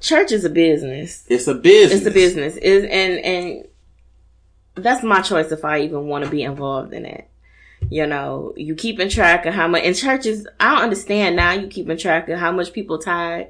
church 0.00 0.30
is 0.30 0.44
a 0.44 0.50
business. 0.50 1.24
It's 1.28 1.48
a 1.48 1.54
business. 1.54 2.00
It's 2.00 2.06
a 2.06 2.10
business. 2.10 2.56
Is 2.56 2.84
and 2.84 3.18
and 3.24 3.68
that's 4.76 5.02
my 5.02 5.20
choice 5.20 5.50
if 5.50 5.64
I 5.64 5.80
even 5.80 6.06
want 6.06 6.24
to 6.24 6.30
be 6.30 6.42
involved 6.42 6.92
in 6.92 7.04
it. 7.04 7.28
You 7.90 8.06
know, 8.06 8.54
you 8.56 8.74
keeping 8.74 9.08
track 9.08 9.46
of 9.46 9.54
how 9.54 9.66
much 9.66 9.82
in 9.82 9.94
churches. 9.94 10.46
I 10.60 10.74
don't 10.74 10.84
understand 10.84 11.36
now. 11.36 11.52
You 11.52 11.66
keeping 11.66 11.96
track 11.96 12.28
of 12.28 12.38
how 12.38 12.52
much 12.52 12.72
people 12.72 12.98
tithe 12.98 13.46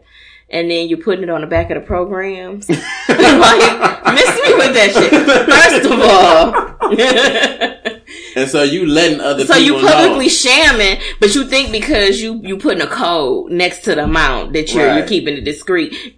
and 0.50 0.70
then 0.70 0.88
you're 0.88 0.98
putting 0.98 1.24
it 1.24 1.30
on 1.30 1.40
the 1.40 1.46
back 1.46 1.70
of 1.70 1.80
the 1.80 1.86
programs. 1.86 2.68
like, 2.68 2.78
miss 2.78 4.42
me 4.42 4.54
with 4.54 4.74
that 4.74 4.90
shit. 4.94 5.12
First 5.48 5.86
of 5.86 6.00
all. 6.00 7.94
And 8.36 8.48
so 8.48 8.62
you 8.62 8.86
letting 8.86 9.20
other 9.20 9.44
so 9.44 9.56
you 9.56 9.74
publicly 9.74 10.26
know. 10.26 10.30
shamming, 10.30 11.02
but 11.18 11.34
you 11.34 11.44
think 11.46 11.72
because 11.72 12.20
you 12.20 12.40
you 12.42 12.56
putting 12.56 12.80
a 12.80 12.86
code 12.86 13.50
next 13.50 13.80
to 13.80 13.94
the 13.94 14.04
amount 14.04 14.52
that 14.52 14.72
you're 14.72 14.96
you're 14.96 15.06
keeping 15.06 15.34
it 15.34 15.42
discreet. 15.42 16.16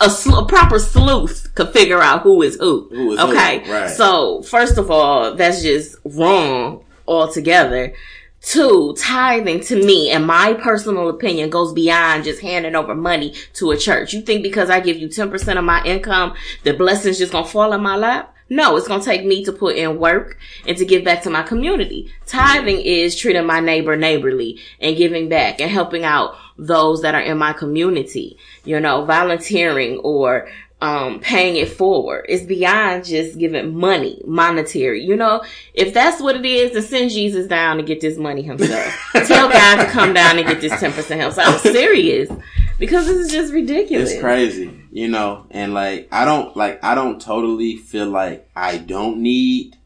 A, 0.00 0.08
sl- 0.08 0.38
a 0.38 0.46
proper 0.46 0.78
sleuth 0.78 1.52
could 1.54 1.70
figure 1.70 2.00
out 2.00 2.22
who 2.22 2.40
is 2.42 2.56
who. 2.56 2.88
Who 2.90 3.12
is 3.12 3.20
who, 3.20 3.28
okay, 3.30 3.70
right. 3.70 3.90
so 3.90 4.42
first 4.42 4.78
of 4.78 4.90
all, 4.90 5.34
that's 5.34 5.62
just 5.62 5.96
wrong 6.04 6.84
altogether. 7.06 7.94
Two, 8.42 8.94
tithing 8.98 9.60
to 9.60 9.76
me, 9.76 10.10
in 10.10 10.24
my 10.24 10.54
personal 10.54 11.10
opinion, 11.10 11.50
goes 11.50 11.74
beyond 11.74 12.24
just 12.24 12.40
handing 12.40 12.74
over 12.74 12.94
money 12.94 13.34
to 13.54 13.70
a 13.70 13.76
church. 13.76 14.14
You 14.14 14.22
think 14.22 14.42
because 14.42 14.70
I 14.70 14.80
give 14.80 14.96
you 14.96 15.08
10% 15.08 15.58
of 15.58 15.64
my 15.64 15.84
income, 15.84 16.34
the 16.64 16.72
blessings 16.72 17.18
just 17.18 17.32
gonna 17.32 17.46
fall 17.46 17.72
in 17.74 17.82
my 17.82 17.96
lap? 17.96 18.34
No, 18.48 18.76
it's 18.76 18.88
gonna 18.88 19.02
take 19.02 19.24
me 19.24 19.44
to 19.44 19.52
put 19.52 19.76
in 19.76 20.00
work 20.00 20.38
and 20.66 20.76
to 20.76 20.84
give 20.84 21.04
back 21.04 21.22
to 21.22 21.30
my 21.30 21.42
community. 21.42 22.12
Tithing 22.26 22.80
is 22.80 23.14
treating 23.14 23.46
my 23.46 23.60
neighbor 23.60 23.94
neighborly 23.94 24.58
and 24.80 24.96
giving 24.96 25.28
back 25.28 25.60
and 25.60 25.70
helping 25.70 26.04
out 26.04 26.34
those 26.58 27.02
that 27.02 27.14
are 27.14 27.20
in 27.20 27.38
my 27.38 27.52
community. 27.52 28.38
You 28.64 28.80
know, 28.80 29.04
volunteering 29.04 29.98
or 29.98 30.48
um, 30.82 31.20
paying 31.20 31.56
it 31.56 31.68
forward. 31.68 32.26
It's 32.28 32.44
beyond 32.44 33.04
just 33.04 33.38
giving 33.38 33.76
money, 33.76 34.22
monetary. 34.26 35.04
You 35.04 35.16
know, 35.16 35.44
if 35.74 35.92
that's 35.92 36.22
what 36.22 36.36
it 36.36 36.46
is, 36.46 36.72
then 36.72 36.82
send 36.82 37.10
Jesus 37.10 37.46
down 37.46 37.76
to 37.76 37.82
get 37.82 38.00
this 38.00 38.16
money 38.16 38.42
himself. 38.42 38.92
Tell 39.26 39.50
God 39.50 39.84
to 39.84 39.90
come 39.90 40.14
down 40.14 40.38
and 40.38 40.46
get 40.46 40.60
this 40.60 40.72
10% 40.72 40.94
himself. 40.94 41.38
I'm 41.38 41.58
serious 41.72 42.30
because 42.78 43.06
this 43.06 43.18
is 43.18 43.30
just 43.30 43.52
ridiculous. 43.52 44.10
It's 44.10 44.20
crazy, 44.20 44.70
you 44.90 45.08
know, 45.08 45.46
and 45.50 45.74
like 45.74 46.08
I 46.10 46.24
don't 46.24 46.56
like 46.56 46.82
I 46.82 46.94
don't 46.94 47.20
totally 47.20 47.76
feel 47.76 48.08
like 48.08 48.48
I 48.56 48.78
don't 48.78 49.18
need, 49.18 49.76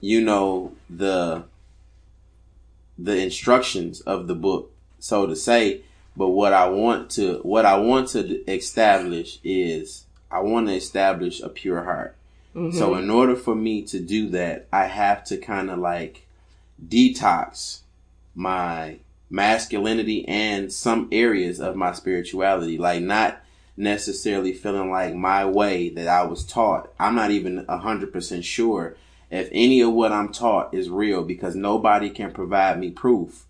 you 0.00 0.20
know, 0.20 0.72
the 0.90 1.44
the 2.98 3.16
instructions 3.16 4.00
of 4.00 4.26
the 4.26 4.34
book, 4.34 4.72
so 4.98 5.26
to 5.26 5.36
say. 5.36 5.82
But 6.16 6.30
what 6.30 6.52
I 6.52 6.68
want 6.68 7.10
to 7.12 7.38
what 7.42 7.64
I 7.64 7.76
want 7.76 8.08
to 8.08 8.50
establish 8.50 9.38
is 9.44 10.05
I 10.36 10.40
want 10.40 10.68
to 10.68 10.74
establish 10.74 11.40
a 11.40 11.48
pure 11.48 11.84
heart. 11.84 12.14
So 12.54 12.60
mm-hmm. 12.60 13.02
in 13.04 13.10
order 13.10 13.36
for 13.36 13.54
me 13.54 13.82
to 13.82 14.00
do 14.00 14.30
that, 14.30 14.66
I 14.72 14.84
have 14.84 15.24
to 15.24 15.36
kind 15.36 15.70
of 15.70 15.78
like 15.78 16.26
detox 16.82 17.80
my 18.34 18.98
masculinity 19.28 20.26
and 20.26 20.72
some 20.72 21.08
areas 21.12 21.60
of 21.60 21.76
my 21.76 21.92
spirituality. 21.92 22.78
Like 22.78 23.02
not 23.02 23.42
necessarily 23.76 24.52
feeling 24.52 24.90
like 24.90 25.14
my 25.14 25.44
way 25.44 25.88
that 25.90 26.08
I 26.08 26.22
was 26.24 26.44
taught. 26.44 26.90
I'm 26.98 27.14
not 27.14 27.30
even 27.30 27.64
a 27.68 27.78
hundred 27.78 28.12
percent 28.12 28.44
sure 28.44 28.96
if 29.30 29.48
any 29.52 29.80
of 29.80 29.92
what 29.92 30.12
I'm 30.12 30.32
taught 30.32 30.72
is 30.72 30.88
real 30.88 31.24
because 31.24 31.54
nobody 31.54 32.10
can 32.10 32.32
provide 32.32 32.78
me 32.78 32.90
proof 32.90 33.44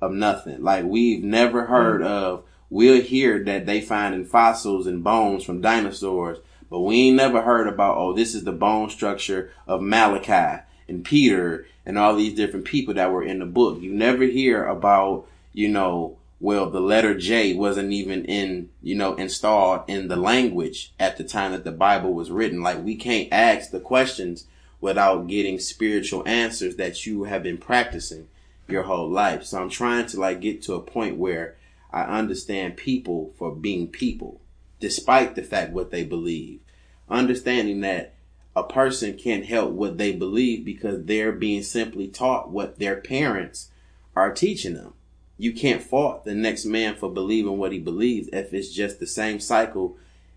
of 0.00 0.12
nothing. 0.12 0.62
Like 0.62 0.84
we've 0.84 1.22
never 1.22 1.66
heard 1.66 2.00
mm. 2.00 2.06
of 2.06 2.44
we'll 2.70 3.02
hear 3.02 3.42
that 3.44 3.66
they 3.66 3.80
finding 3.80 4.24
fossils 4.24 4.86
and 4.86 5.04
bones 5.04 5.44
from 5.44 5.60
dinosaurs, 5.60 6.38
but 6.70 6.80
we 6.80 7.08
ain't 7.08 7.16
never 7.16 7.42
heard 7.42 7.66
about 7.66 7.98
oh 7.98 8.12
this 8.12 8.34
is 8.34 8.44
the 8.44 8.52
bone 8.52 8.88
structure 8.88 9.52
of 9.66 9.82
Malachi 9.82 10.62
and 10.88 11.04
Peter 11.04 11.66
and 11.84 11.98
all 11.98 12.14
these 12.14 12.34
different 12.34 12.64
people 12.64 12.94
that 12.94 13.10
were 13.10 13.24
in 13.24 13.40
the 13.40 13.46
book. 13.46 13.80
You 13.80 13.92
never 13.92 14.24
hear 14.24 14.64
about, 14.64 15.26
you 15.52 15.68
know, 15.68 16.16
well 16.38 16.70
the 16.70 16.80
letter 16.80 17.18
J 17.18 17.54
wasn't 17.54 17.92
even 17.92 18.24
in, 18.24 18.70
you 18.82 18.94
know, 18.94 19.14
installed 19.14 19.82
in 19.88 20.08
the 20.08 20.16
language 20.16 20.92
at 21.00 21.16
the 21.16 21.24
time 21.24 21.52
that 21.52 21.64
the 21.64 21.72
Bible 21.72 22.14
was 22.14 22.30
written. 22.30 22.62
Like 22.62 22.82
we 22.82 22.94
can't 22.94 23.28
ask 23.32 23.70
the 23.70 23.80
questions 23.80 24.46
without 24.80 25.26
getting 25.26 25.58
spiritual 25.58 26.26
answers 26.26 26.76
that 26.76 27.04
you 27.04 27.24
have 27.24 27.42
been 27.42 27.58
practicing 27.58 28.28
your 28.68 28.84
whole 28.84 29.10
life. 29.10 29.44
So 29.44 29.60
I'm 29.60 29.68
trying 29.68 30.06
to 30.06 30.20
like 30.20 30.40
get 30.40 30.62
to 30.62 30.74
a 30.74 30.80
point 30.80 31.18
where 31.18 31.56
I 31.92 32.02
understand 32.02 32.76
people 32.76 33.32
for 33.38 33.54
being 33.54 33.88
people, 33.88 34.40
despite 34.78 35.34
the 35.34 35.42
fact 35.42 35.72
what 35.72 35.90
they 35.90 36.04
believe. 36.04 36.60
Understanding 37.08 37.80
that 37.80 38.14
a 38.54 38.64
person 38.64 39.16
can't 39.16 39.46
help 39.46 39.70
what 39.70 39.98
they 39.98 40.12
believe 40.12 40.64
because 40.64 41.04
they're 41.04 41.32
being 41.32 41.62
simply 41.62 42.08
taught 42.08 42.50
what 42.50 42.78
their 42.78 42.96
parents 42.96 43.70
are 44.14 44.32
teaching 44.32 44.74
them. 44.74 44.94
You 45.38 45.52
can't 45.52 45.82
fault 45.82 46.24
the 46.24 46.34
next 46.34 46.66
man 46.66 46.96
for 46.96 47.10
believing 47.10 47.58
what 47.58 47.72
he 47.72 47.78
believes 47.78 48.28
if 48.32 48.52
it's 48.52 48.72
just 48.72 49.00
the 49.00 49.06
same 49.06 49.40
cycle 49.40 49.96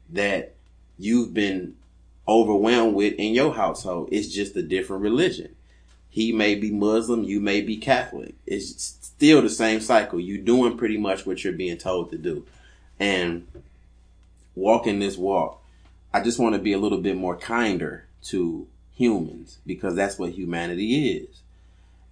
that 0.10 0.56
you've 0.98 1.34
been 1.34 1.76
overwhelmed 2.28 2.96
with 2.96 3.14
in 3.16 3.34
your 3.34 3.54
household. 3.54 4.10
It's 4.12 4.30
just 4.30 4.56
a 4.56 4.64
different 4.64 5.04
religion. 5.04 5.56
He 6.14 6.32
may 6.32 6.54
be 6.54 6.70
Muslim, 6.70 7.24
you 7.24 7.40
may 7.40 7.62
be 7.62 7.76
Catholic. 7.76 8.36
It's 8.46 8.84
still 9.02 9.42
the 9.42 9.50
same 9.50 9.82
cycle. 9.82 10.20
You're 10.20 10.44
doing 10.44 10.78
pretty 10.78 10.96
much 10.96 11.26
what 11.26 11.44
you're 11.44 11.54
being 11.54 11.80
told 11.80 12.12
to 12.12 12.20
do. 12.20 12.46
And 13.00 13.48
walking 14.54 15.00
this 15.00 15.18
walk, 15.18 15.60
I 16.14 16.22
just 16.22 16.38
want 16.38 16.54
to 16.54 16.62
be 16.62 16.72
a 16.72 16.78
little 16.78 17.00
bit 17.00 17.18
more 17.18 17.36
kinder 17.36 18.06
to 18.26 18.68
humans 18.94 19.58
because 19.66 19.96
that's 19.96 20.20
what 20.20 20.34
humanity 20.34 21.18
is. 21.18 21.42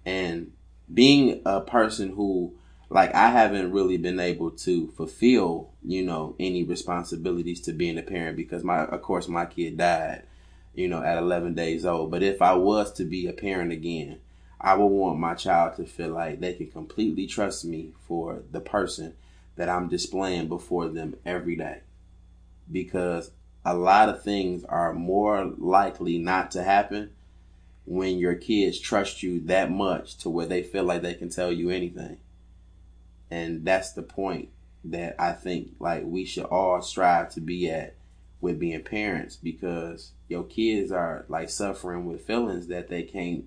And 0.04 0.50
being 0.92 1.40
a 1.46 1.60
person 1.60 2.16
who, 2.16 2.54
like, 2.90 3.14
I 3.14 3.28
haven't 3.28 3.70
really 3.70 3.98
been 3.98 4.18
able 4.18 4.50
to 4.50 4.88
fulfill, 4.96 5.70
you 5.84 6.02
know, 6.02 6.34
any 6.40 6.64
responsibilities 6.64 7.60
to 7.60 7.72
being 7.72 7.98
a 7.98 8.02
parent 8.02 8.36
because 8.36 8.64
my, 8.64 8.84
of 8.84 9.00
course, 9.02 9.28
my 9.28 9.46
kid 9.46 9.76
died, 9.76 10.24
you 10.74 10.88
know, 10.88 11.02
at 11.02 11.18
11 11.18 11.54
days 11.54 11.84
old. 11.84 12.10
But 12.10 12.22
if 12.22 12.40
I 12.40 12.54
was 12.54 12.92
to 12.94 13.04
be 13.04 13.26
a 13.26 13.32
parent 13.32 13.72
again, 13.72 14.18
I 14.60 14.74
would 14.74 14.86
want 14.86 15.18
my 15.18 15.34
child 15.34 15.76
to 15.76 15.84
feel 15.84 16.10
like 16.10 16.40
they 16.40 16.54
can 16.54 16.70
completely 16.70 17.26
trust 17.26 17.64
me 17.64 17.92
for 18.06 18.42
the 18.50 18.60
person 18.60 19.14
that 19.56 19.68
I'm 19.68 19.88
displaying 19.88 20.48
before 20.48 20.88
them 20.88 21.16
every 21.26 21.56
day. 21.56 21.80
Because 22.70 23.32
a 23.64 23.74
lot 23.74 24.08
of 24.08 24.22
things 24.22 24.64
are 24.64 24.92
more 24.92 25.44
likely 25.58 26.18
not 26.18 26.50
to 26.52 26.62
happen 26.62 27.10
when 27.84 28.18
your 28.18 28.34
kids 28.34 28.78
trust 28.78 29.22
you 29.22 29.40
that 29.40 29.70
much 29.70 30.16
to 30.18 30.30
where 30.30 30.46
they 30.46 30.62
feel 30.62 30.84
like 30.84 31.02
they 31.02 31.14
can 31.14 31.28
tell 31.28 31.52
you 31.52 31.70
anything. 31.70 32.18
And 33.30 33.64
that's 33.64 33.92
the 33.92 34.02
point 34.02 34.48
that 34.84 35.16
I 35.18 35.32
think 35.32 35.74
like 35.80 36.02
we 36.04 36.24
should 36.24 36.44
all 36.44 36.82
strive 36.82 37.30
to 37.30 37.40
be 37.40 37.70
at 37.70 37.94
with 38.40 38.58
being 38.58 38.82
parents 38.82 39.36
because 39.36 40.12
your 40.32 40.44
kids 40.44 40.90
are 40.90 41.24
like 41.28 41.48
suffering 41.50 42.06
with 42.06 42.26
feelings 42.26 42.66
that 42.66 42.88
they 42.88 43.02
can't 43.02 43.44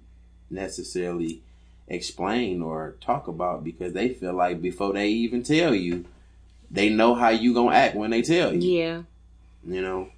necessarily 0.49 1.41
explain 1.87 2.61
or 2.61 2.95
talk 3.01 3.27
about 3.27 3.63
because 3.63 3.93
they 3.93 4.09
feel 4.09 4.33
like 4.33 4.61
before 4.61 4.93
they 4.93 5.09
even 5.09 5.43
tell 5.43 5.73
you, 5.75 6.05
they 6.71 6.89
know 6.89 7.13
how 7.13 7.29
you 7.29 7.53
gonna 7.53 7.75
act 7.75 7.95
when 7.95 8.09
they 8.11 8.21
tell 8.21 8.53
you 8.53 8.61
Yeah. 8.79 9.01
you 9.67 9.81
know 9.81 10.09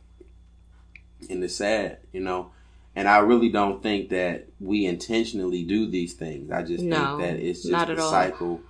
and 1.30 1.44
it's 1.44 1.56
sad 1.56 1.98
you 2.14 2.22
know 2.22 2.52
and 2.96 3.08
i 3.08 3.18
really 3.20 3.50
don't 3.50 3.84
think 3.84 4.10
that 4.10 4.46
we 4.60 4.86
intentionally 4.86 5.64
do 5.64 5.88
these 5.88 6.14
things 6.14 6.50
i 6.52 6.62
just 6.64 6.84
No, 6.84 7.18
think 7.18 7.20
that 7.20 7.40
it's 7.46 7.62
just 7.64 7.72
not 7.72 7.90
a 7.90 8.02
all. 8.02 8.10
cycle 8.12 8.62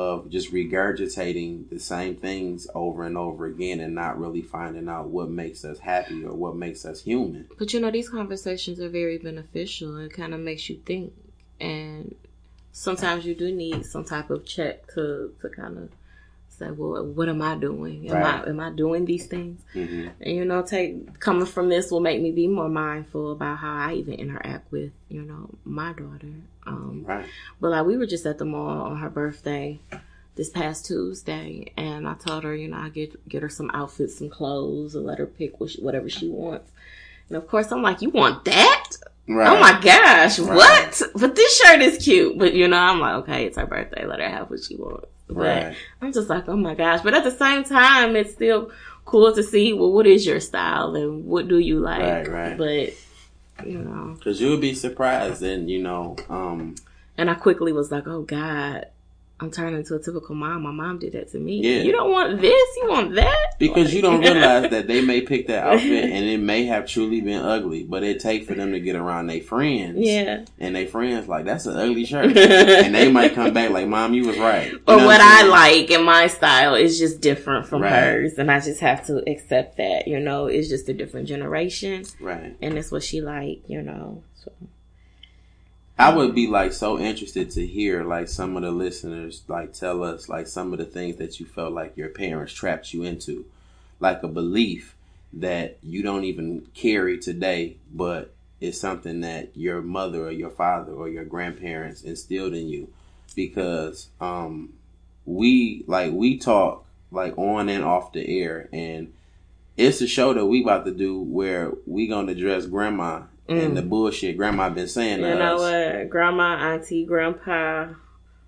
of 0.00 0.30
just 0.30 0.52
regurgitating 0.52 1.68
the 1.68 1.78
same 1.78 2.14
things 2.16 2.66
over 2.74 3.04
and 3.04 3.16
over 3.18 3.46
again 3.46 3.80
and 3.80 3.94
not 3.94 4.18
really 4.18 4.40
finding 4.42 4.88
out 4.88 5.08
what 5.08 5.28
makes 5.28 5.64
us 5.64 5.78
happy 5.78 6.24
or 6.24 6.34
what 6.34 6.56
makes 6.56 6.84
us 6.84 7.02
human 7.02 7.46
But 7.58 7.72
you 7.72 7.80
know, 7.80 7.90
these 7.90 8.08
conversations 8.08 8.80
are 8.80 8.88
very 8.88 9.18
beneficial. 9.18 9.98
It 9.98 10.12
kind 10.12 10.32
of 10.34 10.40
makes 10.40 10.68
you 10.70 10.76
think, 10.86 11.12
and 11.60 12.14
sometimes 12.72 13.24
you 13.26 13.34
do 13.34 13.52
need 13.52 13.84
some 13.84 14.04
type 14.04 14.30
of 14.30 14.44
check 14.46 14.86
to 14.94 15.34
to 15.40 15.48
kind 15.48 15.76
of 15.78 15.88
say, 16.60 16.70
"Well, 16.70 17.04
what 17.04 17.28
am 17.28 17.42
I 17.42 17.56
doing? 17.56 18.08
Am 18.08 18.16
Right. 18.22 18.44
I 18.46 18.48
am 18.48 18.60
I 18.60 18.70
doing 18.70 19.04
these 19.04 19.26
things?" 19.26 19.60
hmm 19.72 20.08
And 20.20 20.36
you 20.36 20.44
know, 20.44 20.62
take 20.62 21.18
coming 21.18 21.46
from 21.46 21.68
this 21.68 21.90
will 21.90 22.00
make 22.00 22.20
me 22.22 22.30
be 22.30 22.46
more 22.46 22.68
mindful 22.68 23.32
about 23.32 23.58
how 23.58 23.74
I 23.88 23.94
even 23.94 24.14
interact 24.14 24.70
with 24.70 24.92
you 25.08 25.22
know 25.22 25.50
my 25.64 25.92
daughter. 25.92 26.34
Um, 26.66 27.04
right 27.08 27.26
but 27.60 27.70
like 27.70 27.86
we 27.86 27.96
were 27.96 28.06
just 28.06 28.26
at 28.26 28.38
the 28.38 28.44
mall 28.44 28.82
on 28.82 28.98
her 28.98 29.10
birthday 29.10 29.80
this 30.36 30.50
past 30.50 30.86
Tuesday, 30.86 31.72
and 31.76 32.06
I 32.08 32.14
told 32.14 32.44
her, 32.44 32.54
you 32.54 32.68
know, 32.68 32.78
I 32.78 32.88
get 32.90 33.28
get 33.28 33.42
her 33.42 33.48
some 33.48 33.70
outfits, 33.74 34.18
some 34.18 34.30
clothes, 34.30 34.94
and 34.94 35.04
let 35.04 35.18
her 35.18 35.26
pick 35.26 35.58
what 35.60 35.70
she, 35.70 35.82
whatever 35.82 36.08
she 36.08 36.28
wants. 36.28 36.70
And 37.28 37.36
of 37.36 37.46
course, 37.48 37.70
I'm 37.72 37.82
like, 37.82 38.02
you 38.02 38.10
want 38.10 38.44
that? 38.44 38.90
right 39.28 39.48
Oh 39.48 39.60
my 39.60 39.80
gosh, 39.80 40.38
Right. 40.38 40.56
what? 40.56 41.02
But 41.14 41.36
this 41.36 41.58
shirt 41.58 41.80
is 41.80 42.02
cute. 42.02 42.38
But 42.38 42.54
you 42.54 42.68
know, 42.68 42.78
I'm 42.78 43.00
like, 43.00 43.14
okay, 43.22 43.44
it's 43.46 43.56
her 43.58 43.66
birthday. 43.66 44.04
Let 44.06 44.20
her 44.20 44.28
have 44.28 44.50
what 44.50 44.62
she 44.64 44.76
wants. 44.76 45.06
But 45.30 45.64
right 45.64 45.76
I'm 46.02 46.12
just 46.12 46.28
like, 46.28 46.48
oh 46.48 46.56
my 46.56 46.74
gosh. 46.74 47.00
But 47.02 47.14
at 47.14 47.24
the 47.24 47.30
same 47.30 47.64
time, 47.64 48.16
it's 48.16 48.32
still 48.32 48.70
cool 49.04 49.34
to 49.34 49.42
see, 49.42 49.72
well, 49.72 49.92
what 49.92 50.06
is 50.06 50.26
your 50.26 50.40
style 50.40 50.94
and 50.94 51.24
what 51.26 51.48
do 51.48 51.58
you 51.58 51.80
like? 51.80 52.28
Right, 52.28 52.28
right. 52.28 52.58
But, 52.58 53.66
you 53.66 53.78
know, 53.78 54.14
because 54.18 54.40
you'll 54.40 54.58
be 54.58 54.74
surprised 54.74 55.42
and 55.42 55.68
you 55.70 55.82
know 55.82 56.16
um 56.28 56.76
and 57.18 57.28
I 57.28 57.34
quickly 57.34 57.72
was 57.72 57.92
like, 57.92 58.06
oh 58.06 58.22
God, 58.22 58.86
I'm 59.42 59.50
turning 59.50 59.76
into 59.76 59.94
a 59.94 59.98
typical 59.98 60.34
mom. 60.34 60.62
My 60.62 60.70
mom 60.70 60.98
did 60.98 61.12
that 61.14 61.30
to 61.32 61.38
me. 61.38 61.60
Yeah. 61.62 61.82
You 61.82 61.92
don't 61.92 62.10
want 62.10 62.40
this, 62.40 62.76
you 62.76 62.88
want 62.88 63.14
that. 63.14 63.54
Because 63.58 63.94
you 63.94 64.02
don't 64.02 64.20
realize 64.20 64.70
that 64.70 64.86
they 64.86 65.00
may 65.00 65.22
pick 65.22 65.46
that 65.46 65.66
outfit 65.66 66.04
and 66.04 66.24
it 66.26 66.38
may 66.52 66.66
have 66.66 66.86
truly 66.86 67.20
been 67.22 67.40
ugly, 67.42 67.84
but 67.84 68.02
it 68.02 68.20
take 68.20 68.46
for 68.46 68.54
them 68.54 68.72
to 68.72 68.80
get 68.80 68.96
around 68.96 69.28
their 69.28 69.40
friends. 69.40 69.96
Yeah. 69.98 70.44
And 70.58 70.76
their 70.76 70.86
friends 70.86 71.26
like, 71.26 71.46
that's 71.46 71.64
an 71.66 71.76
ugly 71.76 72.04
shirt. 72.04 72.36
and 72.36 72.94
they 72.94 73.10
might 73.10 73.34
come 73.34 73.54
back 73.54 73.70
like, 73.70 73.86
Mom, 73.88 74.12
you 74.12 74.26
was 74.26 74.38
right. 74.38 74.72
You 74.72 74.78
or 74.86 74.96
what 74.98 75.20
I'm 75.22 75.46
I 75.46 75.48
like 75.48 75.90
and 75.90 76.04
my 76.04 76.26
style 76.26 76.74
is 76.74 76.98
just 76.98 77.20
different 77.20 77.66
from 77.66 77.80
Right. 77.82 77.92
hers, 77.92 78.34
and 78.36 78.50
I 78.50 78.60
just 78.60 78.80
have 78.80 79.06
to 79.06 79.22
accept 79.30 79.78
that. 79.78 80.06
You 80.06 80.20
know, 80.20 80.46
it's 80.46 80.68
just 80.68 80.88
a 80.88 80.92
different 80.92 81.28
generation, 81.28 82.04
Right. 82.20 82.56
and 82.60 82.76
it's 82.76 82.90
what 82.92 83.02
she 83.02 83.20
like. 83.22 83.62
You 83.68 83.80
know, 83.80 84.22
so 84.34 84.52
I 86.00 86.14
would 86.14 86.34
be 86.34 86.46
like 86.46 86.72
so 86.72 86.98
interested 86.98 87.50
to 87.50 87.66
hear 87.66 88.04
like 88.04 88.28
some 88.28 88.56
of 88.56 88.62
the 88.62 88.70
listeners 88.70 89.42
like 89.48 89.74
tell 89.74 90.02
us 90.02 90.30
like 90.30 90.46
some 90.46 90.72
of 90.72 90.78
the 90.78 90.86
things 90.86 91.16
that 91.16 91.38
you 91.38 91.44
felt 91.44 91.74
like 91.74 91.94
your 91.94 92.08
parents 92.08 92.54
trapped 92.54 92.94
you 92.94 93.02
into, 93.02 93.44
like 94.00 94.22
a 94.22 94.28
belief 94.28 94.96
that 95.34 95.76
you 95.82 96.02
don't 96.02 96.24
even 96.24 96.66
carry 96.72 97.18
today, 97.18 97.76
but 97.92 98.32
it's 98.62 98.80
something 98.80 99.20
that 99.20 99.54
your 99.54 99.82
mother 99.82 100.28
or 100.28 100.30
your 100.30 100.48
father 100.48 100.90
or 100.90 101.06
your 101.06 101.26
grandparents 101.26 102.00
instilled 102.00 102.54
in 102.54 102.66
you, 102.70 102.88
because 103.36 104.08
um 104.22 104.72
we 105.26 105.84
like 105.86 106.12
we 106.12 106.38
talk 106.38 106.86
like 107.10 107.36
on 107.36 107.68
and 107.68 107.84
off 107.84 108.14
the 108.14 108.40
air 108.40 108.70
and 108.72 109.12
it's 109.76 110.00
a 110.00 110.06
show 110.06 110.32
that 110.32 110.46
we 110.46 110.62
about 110.62 110.86
to 110.86 110.92
do 110.92 111.20
where 111.20 111.72
we 111.86 112.06
gonna 112.06 112.32
address 112.32 112.64
grandma 112.64 113.20
and 113.50 113.76
the 113.76 113.82
mm. 113.82 113.88
bullshit 113.88 114.36
grandma 114.36 114.70
been 114.70 114.88
saying 114.88 115.20
you 115.20 115.34
know 115.34 115.56
us. 115.56 115.60
what, 115.60 116.10
grandma, 116.10 116.56
auntie, 116.56 117.04
grandpa, 117.04 117.88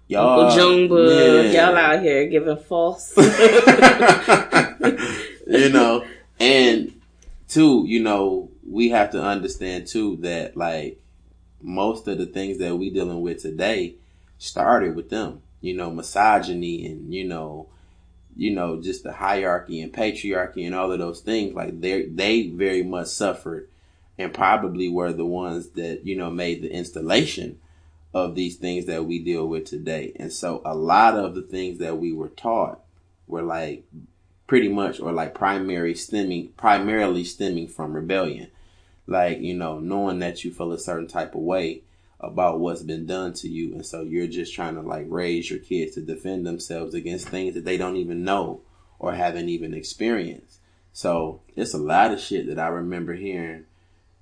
Y'all, 0.09 0.41
Uncle 0.41 0.57
Junebug, 0.57 1.47
yeah. 1.47 1.69
y'all 1.69 1.77
out 1.77 2.03
here 2.03 2.27
giving 2.27 2.57
false. 2.57 3.17
you 5.47 5.69
know, 5.71 6.05
and 6.39 7.01
two, 7.49 7.85
you 7.87 8.03
know, 8.03 8.51
we 8.69 8.91
have 8.91 9.13
to 9.13 9.23
understand 9.23 9.87
too 9.87 10.17
that 10.17 10.55
like 10.57 11.01
most 11.63 12.09
of 12.09 12.19
the 12.19 12.27
things 12.27 12.59
that 12.59 12.77
we 12.77 12.91
dealing 12.91 13.23
with 13.23 13.41
today 13.41 13.95
started 14.39 14.97
with 14.97 15.09
them. 15.09 15.41
You 15.61 15.77
know, 15.77 15.91
misogyny 15.91 16.85
and 16.87 17.15
you 17.15 17.25
know, 17.25 17.69
you 18.37 18.51
know, 18.51 18.83
just 18.83 19.05
the 19.05 19.13
hierarchy 19.13 19.81
and 19.81 19.93
patriarchy 19.93 20.67
and 20.67 20.75
all 20.75 20.91
of 20.91 20.99
those 20.99 21.21
things. 21.21 21.55
Like 21.55 21.81
they 21.81 22.07
they 22.07 22.49
very 22.49 22.83
much 22.83 23.07
suffered, 23.07 23.69
and 24.19 24.35
probably 24.35 24.89
were 24.89 25.13
the 25.13 25.27
ones 25.27 25.71
that 25.71 26.05
you 26.05 26.17
know 26.17 26.31
made 26.31 26.63
the 26.63 26.71
installation 26.71 27.59
of 28.15 28.35
these 28.35 28.57
things 28.57 28.87
that 28.87 29.07
we 29.07 29.19
deal 29.19 29.47
with 29.47 29.65
today. 29.65 30.13
And 30.17 30.33
so 30.33 30.61
a 30.65 30.75
lot 30.75 31.17
of 31.17 31.35
the 31.35 31.43
things 31.43 31.79
that 31.79 31.99
we 31.99 32.13
were 32.13 32.29
taught 32.29 32.81
were 33.27 33.43
like 33.43 33.85
pretty 34.47 34.69
much 34.69 35.01
or 35.01 35.13
like 35.13 35.35
primary 35.35 35.95
stemming 35.95 36.49
primarily 36.57 37.25
stemming 37.25 37.69
from 37.69 37.95
rebellion. 37.95 38.49
Like, 39.07 39.41
you 39.41 39.55
know, 39.55 39.79
knowing 39.79 40.21
that 40.21 40.45
you 40.45 40.53
feel 40.53 40.73
a 40.73 40.79
certain 40.79 41.09
type 41.09 41.35
of 41.35 41.41
way 41.41 41.83
about 42.21 42.61
what's 42.61 42.83
been 42.83 43.07
done 43.07 43.33
to 43.33 43.49
you 43.49 43.75
and 43.75 43.85
so 43.85 44.03
you're 44.03 44.29
just 44.29 44.55
trying 44.55 44.77
to 44.77 44.81
like 44.81 45.07
raise 45.09 45.51
your 45.51 45.59
kids 45.59 45.95
to 45.95 46.01
defend 46.01 46.47
themselves 46.47 46.95
against 46.95 47.29
things 47.29 47.55
that 47.55 47.65
they 47.65 47.77
don't 47.77 47.97
even 47.97 48.23
know 48.23 48.61
or 49.01 49.13
haven't 49.15 49.49
even 49.49 49.75
experienced. 49.75 50.61
So 50.93 51.41
it's 51.57 51.75
a 51.75 51.79
lot 51.79 52.13
of 52.13 52.21
shit 52.21 52.47
that 52.47 52.61
I 52.61 52.69
remember 52.69 53.15
hearing, 53.15 53.65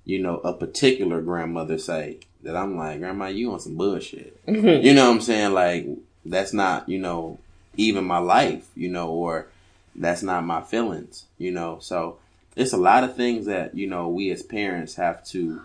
you 0.05 0.19
know, 0.19 0.37
a 0.37 0.53
particular 0.53 1.21
grandmother 1.21 1.77
say 1.77 2.19
that 2.43 2.55
I'm 2.55 2.77
like, 2.77 2.99
Grandma, 2.99 3.27
you 3.27 3.51
on 3.51 3.59
some 3.59 3.75
bullshit. 3.75 4.45
Mm-hmm. 4.45 4.85
You 4.85 4.93
know 4.93 5.07
what 5.07 5.15
I'm 5.15 5.21
saying? 5.21 5.53
Like, 5.53 5.87
that's 6.25 6.53
not, 6.53 6.89
you 6.89 6.99
know, 6.99 7.39
even 7.77 8.03
my 8.05 8.17
life, 8.17 8.69
you 8.75 8.89
know, 8.89 9.09
or 9.09 9.47
that's 9.95 10.23
not 10.23 10.45
my 10.45 10.61
feelings, 10.61 11.25
you 11.37 11.51
know. 11.51 11.77
So 11.81 12.17
it's 12.55 12.73
a 12.73 12.77
lot 12.77 13.03
of 13.03 13.15
things 13.15 13.45
that, 13.45 13.75
you 13.75 13.87
know, 13.87 14.07
we 14.07 14.31
as 14.31 14.43
parents 14.43 14.95
have 14.95 15.23
to 15.27 15.61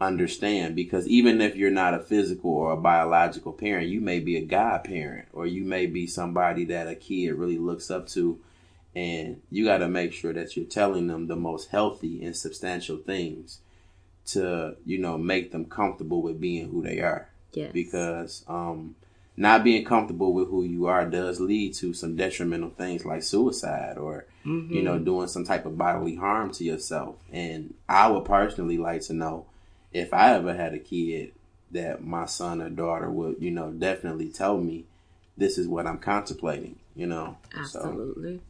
understand 0.00 0.76
because 0.76 1.08
even 1.08 1.40
if 1.40 1.56
you're 1.56 1.70
not 1.70 1.94
a 1.94 1.98
physical 1.98 2.52
or 2.52 2.72
a 2.72 2.76
biological 2.76 3.52
parent, 3.52 3.88
you 3.88 4.00
may 4.00 4.20
be 4.20 4.36
a 4.36 4.44
godparent 4.44 5.26
or 5.32 5.46
you 5.46 5.64
may 5.64 5.86
be 5.86 6.06
somebody 6.06 6.64
that 6.66 6.86
a 6.86 6.94
kid 6.94 7.32
really 7.32 7.58
looks 7.58 7.90
up 7.90 8.06
to 8.08 8.38
and 8.94 9.40
you 9.50 9.64
got 9.64 9.78
to 9.78 9.88
make 9.88 10.12
sure 10.12 10.32
that 10.32 10.56
you're 10.56 10.66
telling 10.66 11.06
them 11.06 11.26
the 11.26 11.36
most 11.36 11.70
healthy 11.70 12.24
and 12.24 12.36
substantial 12.36 12.96
things 12.96 13.60
to, 14.26 14.76
you 14.84 14.98
know, 14.98 15.16
make 15.16 15.52
them 15.52 15.64
comfortable 15.64 16.22
with 16.22 16.40
being 16.40 16.68
who 16.70 16.82
they 16.82 17.00
are 17.00 17.28
yes. 17.52 17.72
because 17.72 18.44
um, 18.48 18.96
not 19.36 19.62
being 19.62 19.84
comfortable 19.84 20.32
with 20.32 20.48
who 20.48 20.64
you 20.64 20.86
are 20.86 21.06
does 21.06 21.40
lead 21.40 21.74
to 21.74 21.94
some 21.94 22.16
detrimental 22.16 22.70
things 22.70 23.04
like 23.04 23.22
suicide 23.22 23.96
or 23.96 24.26
you 24.44 24.82
know 24.82 24.98
doing 24.98 25.28
some 25.28 25.44
type 25.44 25.66
of 25.66 25.76
bodily 25.76 26.16
harm 26.16 26.50
to 26.50 26.64
yourself 26.64 27.16
and 27.32 27.74
i 27.88 28.08
would 28.08 28.24
personally 28.24 28.78
like 28.78 29.02
to 29.02 29.12
know 29.12 29.44
if 29.92 30.12
i 30.14 30.34
ever 30.34 30.54
had 30.54 30.74
a 30.74 30.78
kid 30.78 31.32
that 31.70 32.02
my 32.02 32.24
son 32.24 32.62
or 32.62 32.70
daughter 32.70 33.10
would 33.10 33.36
you 33.40 33.50
know 33.50 33.70
definitely 33.70 34.28
tell 34.28 34.58
me 34.58 34.84
this 35.36 35.58
is 35.58 35.68
what 35.68 35.86
i'm 35.86 35.98
contemplating 35.98 36.78
you 36.96 37.06
know 37.06 37.36
so 37.66 37.80
absolutely. 37.80 38.40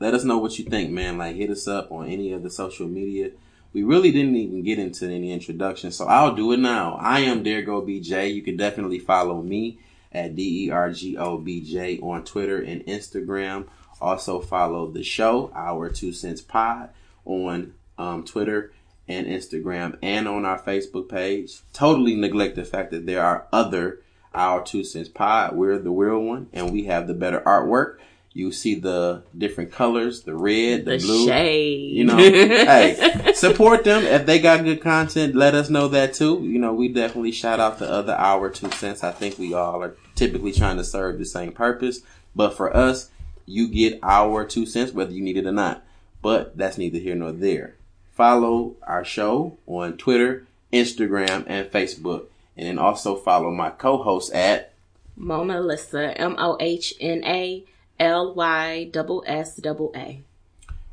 Let 0.00 0.14
us 0.14 0.24
know 0.24 0.38
what 0.38 0.58
you 0.58 0.64
think, 0.64 0.90
man. 0.90 1.18
Like, 1.18 1.36
hit 1.36 1.50
us 1.50 1.68
up 1.68 1.92
on 1.92 2.08
any 2.08 2.32
of 2.32 2.42
the 2.42 2.50
social 2.50 2.88
media. 2.88 3.30
We 3.72 3.84
really 3.84 4.10
didn't 4.10 4.34
even 4.34 4.64
get 4.64 4.80
into 4.80 5.06
any 5.06 5.30
introduction, 5.30 5.92
so 5.92 6.06
I'll 6.06 6.34
do 6.34 6.50
it 6.52 6.58
now. 6.58 6.98
I 7.00 7.20
am 7.20 7.44
Dergo 7.44 7.86
BJ. 7.86 8.34
You 8.34 8.42
can 8.42 8.56
definitely 8.56 8.98
follow 8.98 9.42
me 9.42 9.78
at 10.10 10.34
D 10.34 10.66
E 10.66 10.70
R 10.70 10.90
G 10.90 11.16
O 11.16 11.38
B 11.38 11.60
J 11.60 12.00
on 12.00 12.24
Twitter 12.24 12.60
and 12.60 12.84
Instagram. 12.86 13.68
Also 14.00 14.40
follow 14.40 14.90
the 14.90 15.04
show, 15.04 15.52
Our 15.54 15.88
Two 15.90 16.12
Cents 16.12 16.40
Pod, 16.40 16.88
on 17.24 17.74
um, 17.98 18.24
Twitter 18.24 18.72
and 19.06 19.26
Instagram 19.26 19.98
and 20.02 20.26
on 20.26 20.44
our 20.44 20.58
Facebook 20.60 21.08
page. 21.08 21.60
Totally 21.72 22.16
neglect 22.16 22.56
the 22.56 22.64
fact 22.64 22.90
that 22.90 23.06
there 23.06 23.22
are 23.22 23.46
other 23.52 24.00
Our 24.34 24.64
Two 24.64 24.82
Cents 24.82 25.08
Pod. 25.08 25.54
We're 25.54 25.78
the 25.78 25.90
real 25.90 26.20
one, 26.20 26.48
and 26.52 26.72
we 26.72 26.84
have 26.84 27.06
the 27.06 27.14
better 27.14 27.40
artwork. 27.40 27.98
You 28.32 28.52
see 28.52 28.76
the 28.76 29.24
different 29.36 29.72
colors, 29.72 30.22
the 30.22 30.34
red, 30.36 30.84
the, 30.84 30.92
The 30.92 30.98
blue. 30.98 31.26
shade. 31.26 31.96
You 31.96 32.04
know, 32.04 32.16
hey, 32.18 33.32
support 33.34 33.82
them 33.82 34.04
if 34.04 34.24
they 34.24 34.38
got 34.38 34.62
good 34.62 34.80
content. 34.80 35.34
Let 35.34 35.54
us 35.56 35.68
know 35.68 35.88
that 35.88 36.14
too. 36.14 36.40
You 36.44 36.60
know, 36.60 36.72
we 36.72 36.88
definitely 36.88 37.32
shout 37.32 37.58
out 37.58 37.78
the 37.80 37.90
other 37.90 38.12
Our 38.12 38.48
Two 38.48 38.70
Cents. 38.70 39.02
I 39.02 39.10
think 39.10 39.36
we 39.36 39.52
all 39.52 39.82
are 39.82 39.96
typically 40.14 40.52
trying 40.52 40.76
to 40.76 40.84
serve 40.84 41.18
the 41.18 41.24
same 41.24 41.50
purpose, 41.52 42.00
but 42.36 42.56
for 42.56 42.74
us, 42.76 43.10
you 43.46 43.66
get 43.66 43.98
our 44.02 44.44
two 44.44 44.64
cents 44.64 44.92
whether 44.92 45.12
you 45.12 45.22
need 45.22 45.36
it 45.36 45.46
or 45.46 45.52
not. 45.52 45.82
But 46.22 46.56
that's 46.56 46.78
neither 46.78 46.98
here 46.98 47.16
nor 47.16 47.32
there. 47.32 47.74
Follow 48.12 48.76
our 48.86 49.04
show 49.04 49.56
on 49.66 49.96
Twitter, 49.96 50.46
Instagram, 50.72 51.44
and 51.48 51.68
Facebook, 51.68 52.26
and 52.56 52.68
then 52.68 52.78
also 52.78 53.16
follow 53.16 53.50
my 53.50 53.70
co-host 53.70 54.32
at 54.32 54.72
Mona 55.16 55.60
Lisa, 55.60 56.16
M 56.16 56.36
O 56.38 56.56
H 56.60 56.94
N 57.00 57.24
A 57.24 57.64
L 58.00 58.34
Y 58.34 58.88
double 58.90 59.22
S 59.26 59.56
double 59.56 59.92
A. 59.94 60.22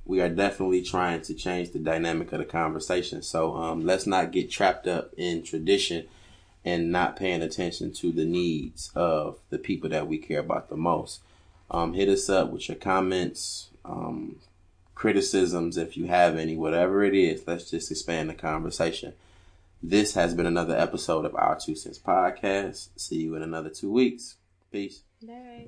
we 0.06 0.22
are 0.22 0.30
definitely 0.30 0.82
trying 0.82 1.22
to 1.22 1.34
change 1.34 1.72
the 1.72 1.80
dynamic 1.80 2.32
of 2.32 2.40
the 2.40 2.46
conversation. 2.46 3.22
So 3.22 3.56
um, 3.56 3.86
let's 3.86 4.06
not 4.06 4.32
get 4.32 4.52
trapped 4.52 4.88
up 4.88 5.12
in 5.18 5.44
tradition 5.44 6.06
and 6.64 6.92
not 6.92 7.16
paying 7.16 7.42
attention 7.42 7.94
to 7.94 8.12
the 8.12 8.26
needs 8.26 8.92
of 8.96 9.38
the 9.50 9.58
people 9.58 9.90
that 9.90 10.08
we 10.08 10.18
care 10.18 10.40
about 10.40 10.70
the 10.70 10.78
most. 10.78 11.22
Um, 11.72 11.94
hit 11.94 12.10
us 12.10 12.30
up 12.30 12.52
with 12.52 12.68
your 12.70 12.78
comments, 12.78 13.70
um, 13.84 14.38
criticisms 14.96 15.78
if 15.78 15.98
you 15.98 16.08
have 16.08 16.38
any, 16.38 16.56
whatever 16.56 17.04
it 17.04 17.14
is. 17.14 17.46
Let's 17.48 17.70
just 17.70 17.92
expand 17.92 18.30
the 18.30 18.34
conversation. 18.34 19.14
This 19.84 20.14
has 20.16 20.34
been 20.34 20.46
another 20.46 20.76
episode 20.76 21.26
of 21.26 21.36
Our 21.36 21.58
Two 21.60 21.76
Cents 21.76 22.00
Podcast. 22.00 22.90
See 22.96 23.18
you 23.24 23.36
in 23.36 23.44
another 23.44 23.70
two 23.70 23.92
weeks. 23.92 24.36
Peace. 24.72 25.04
Bye. 25.22 25.68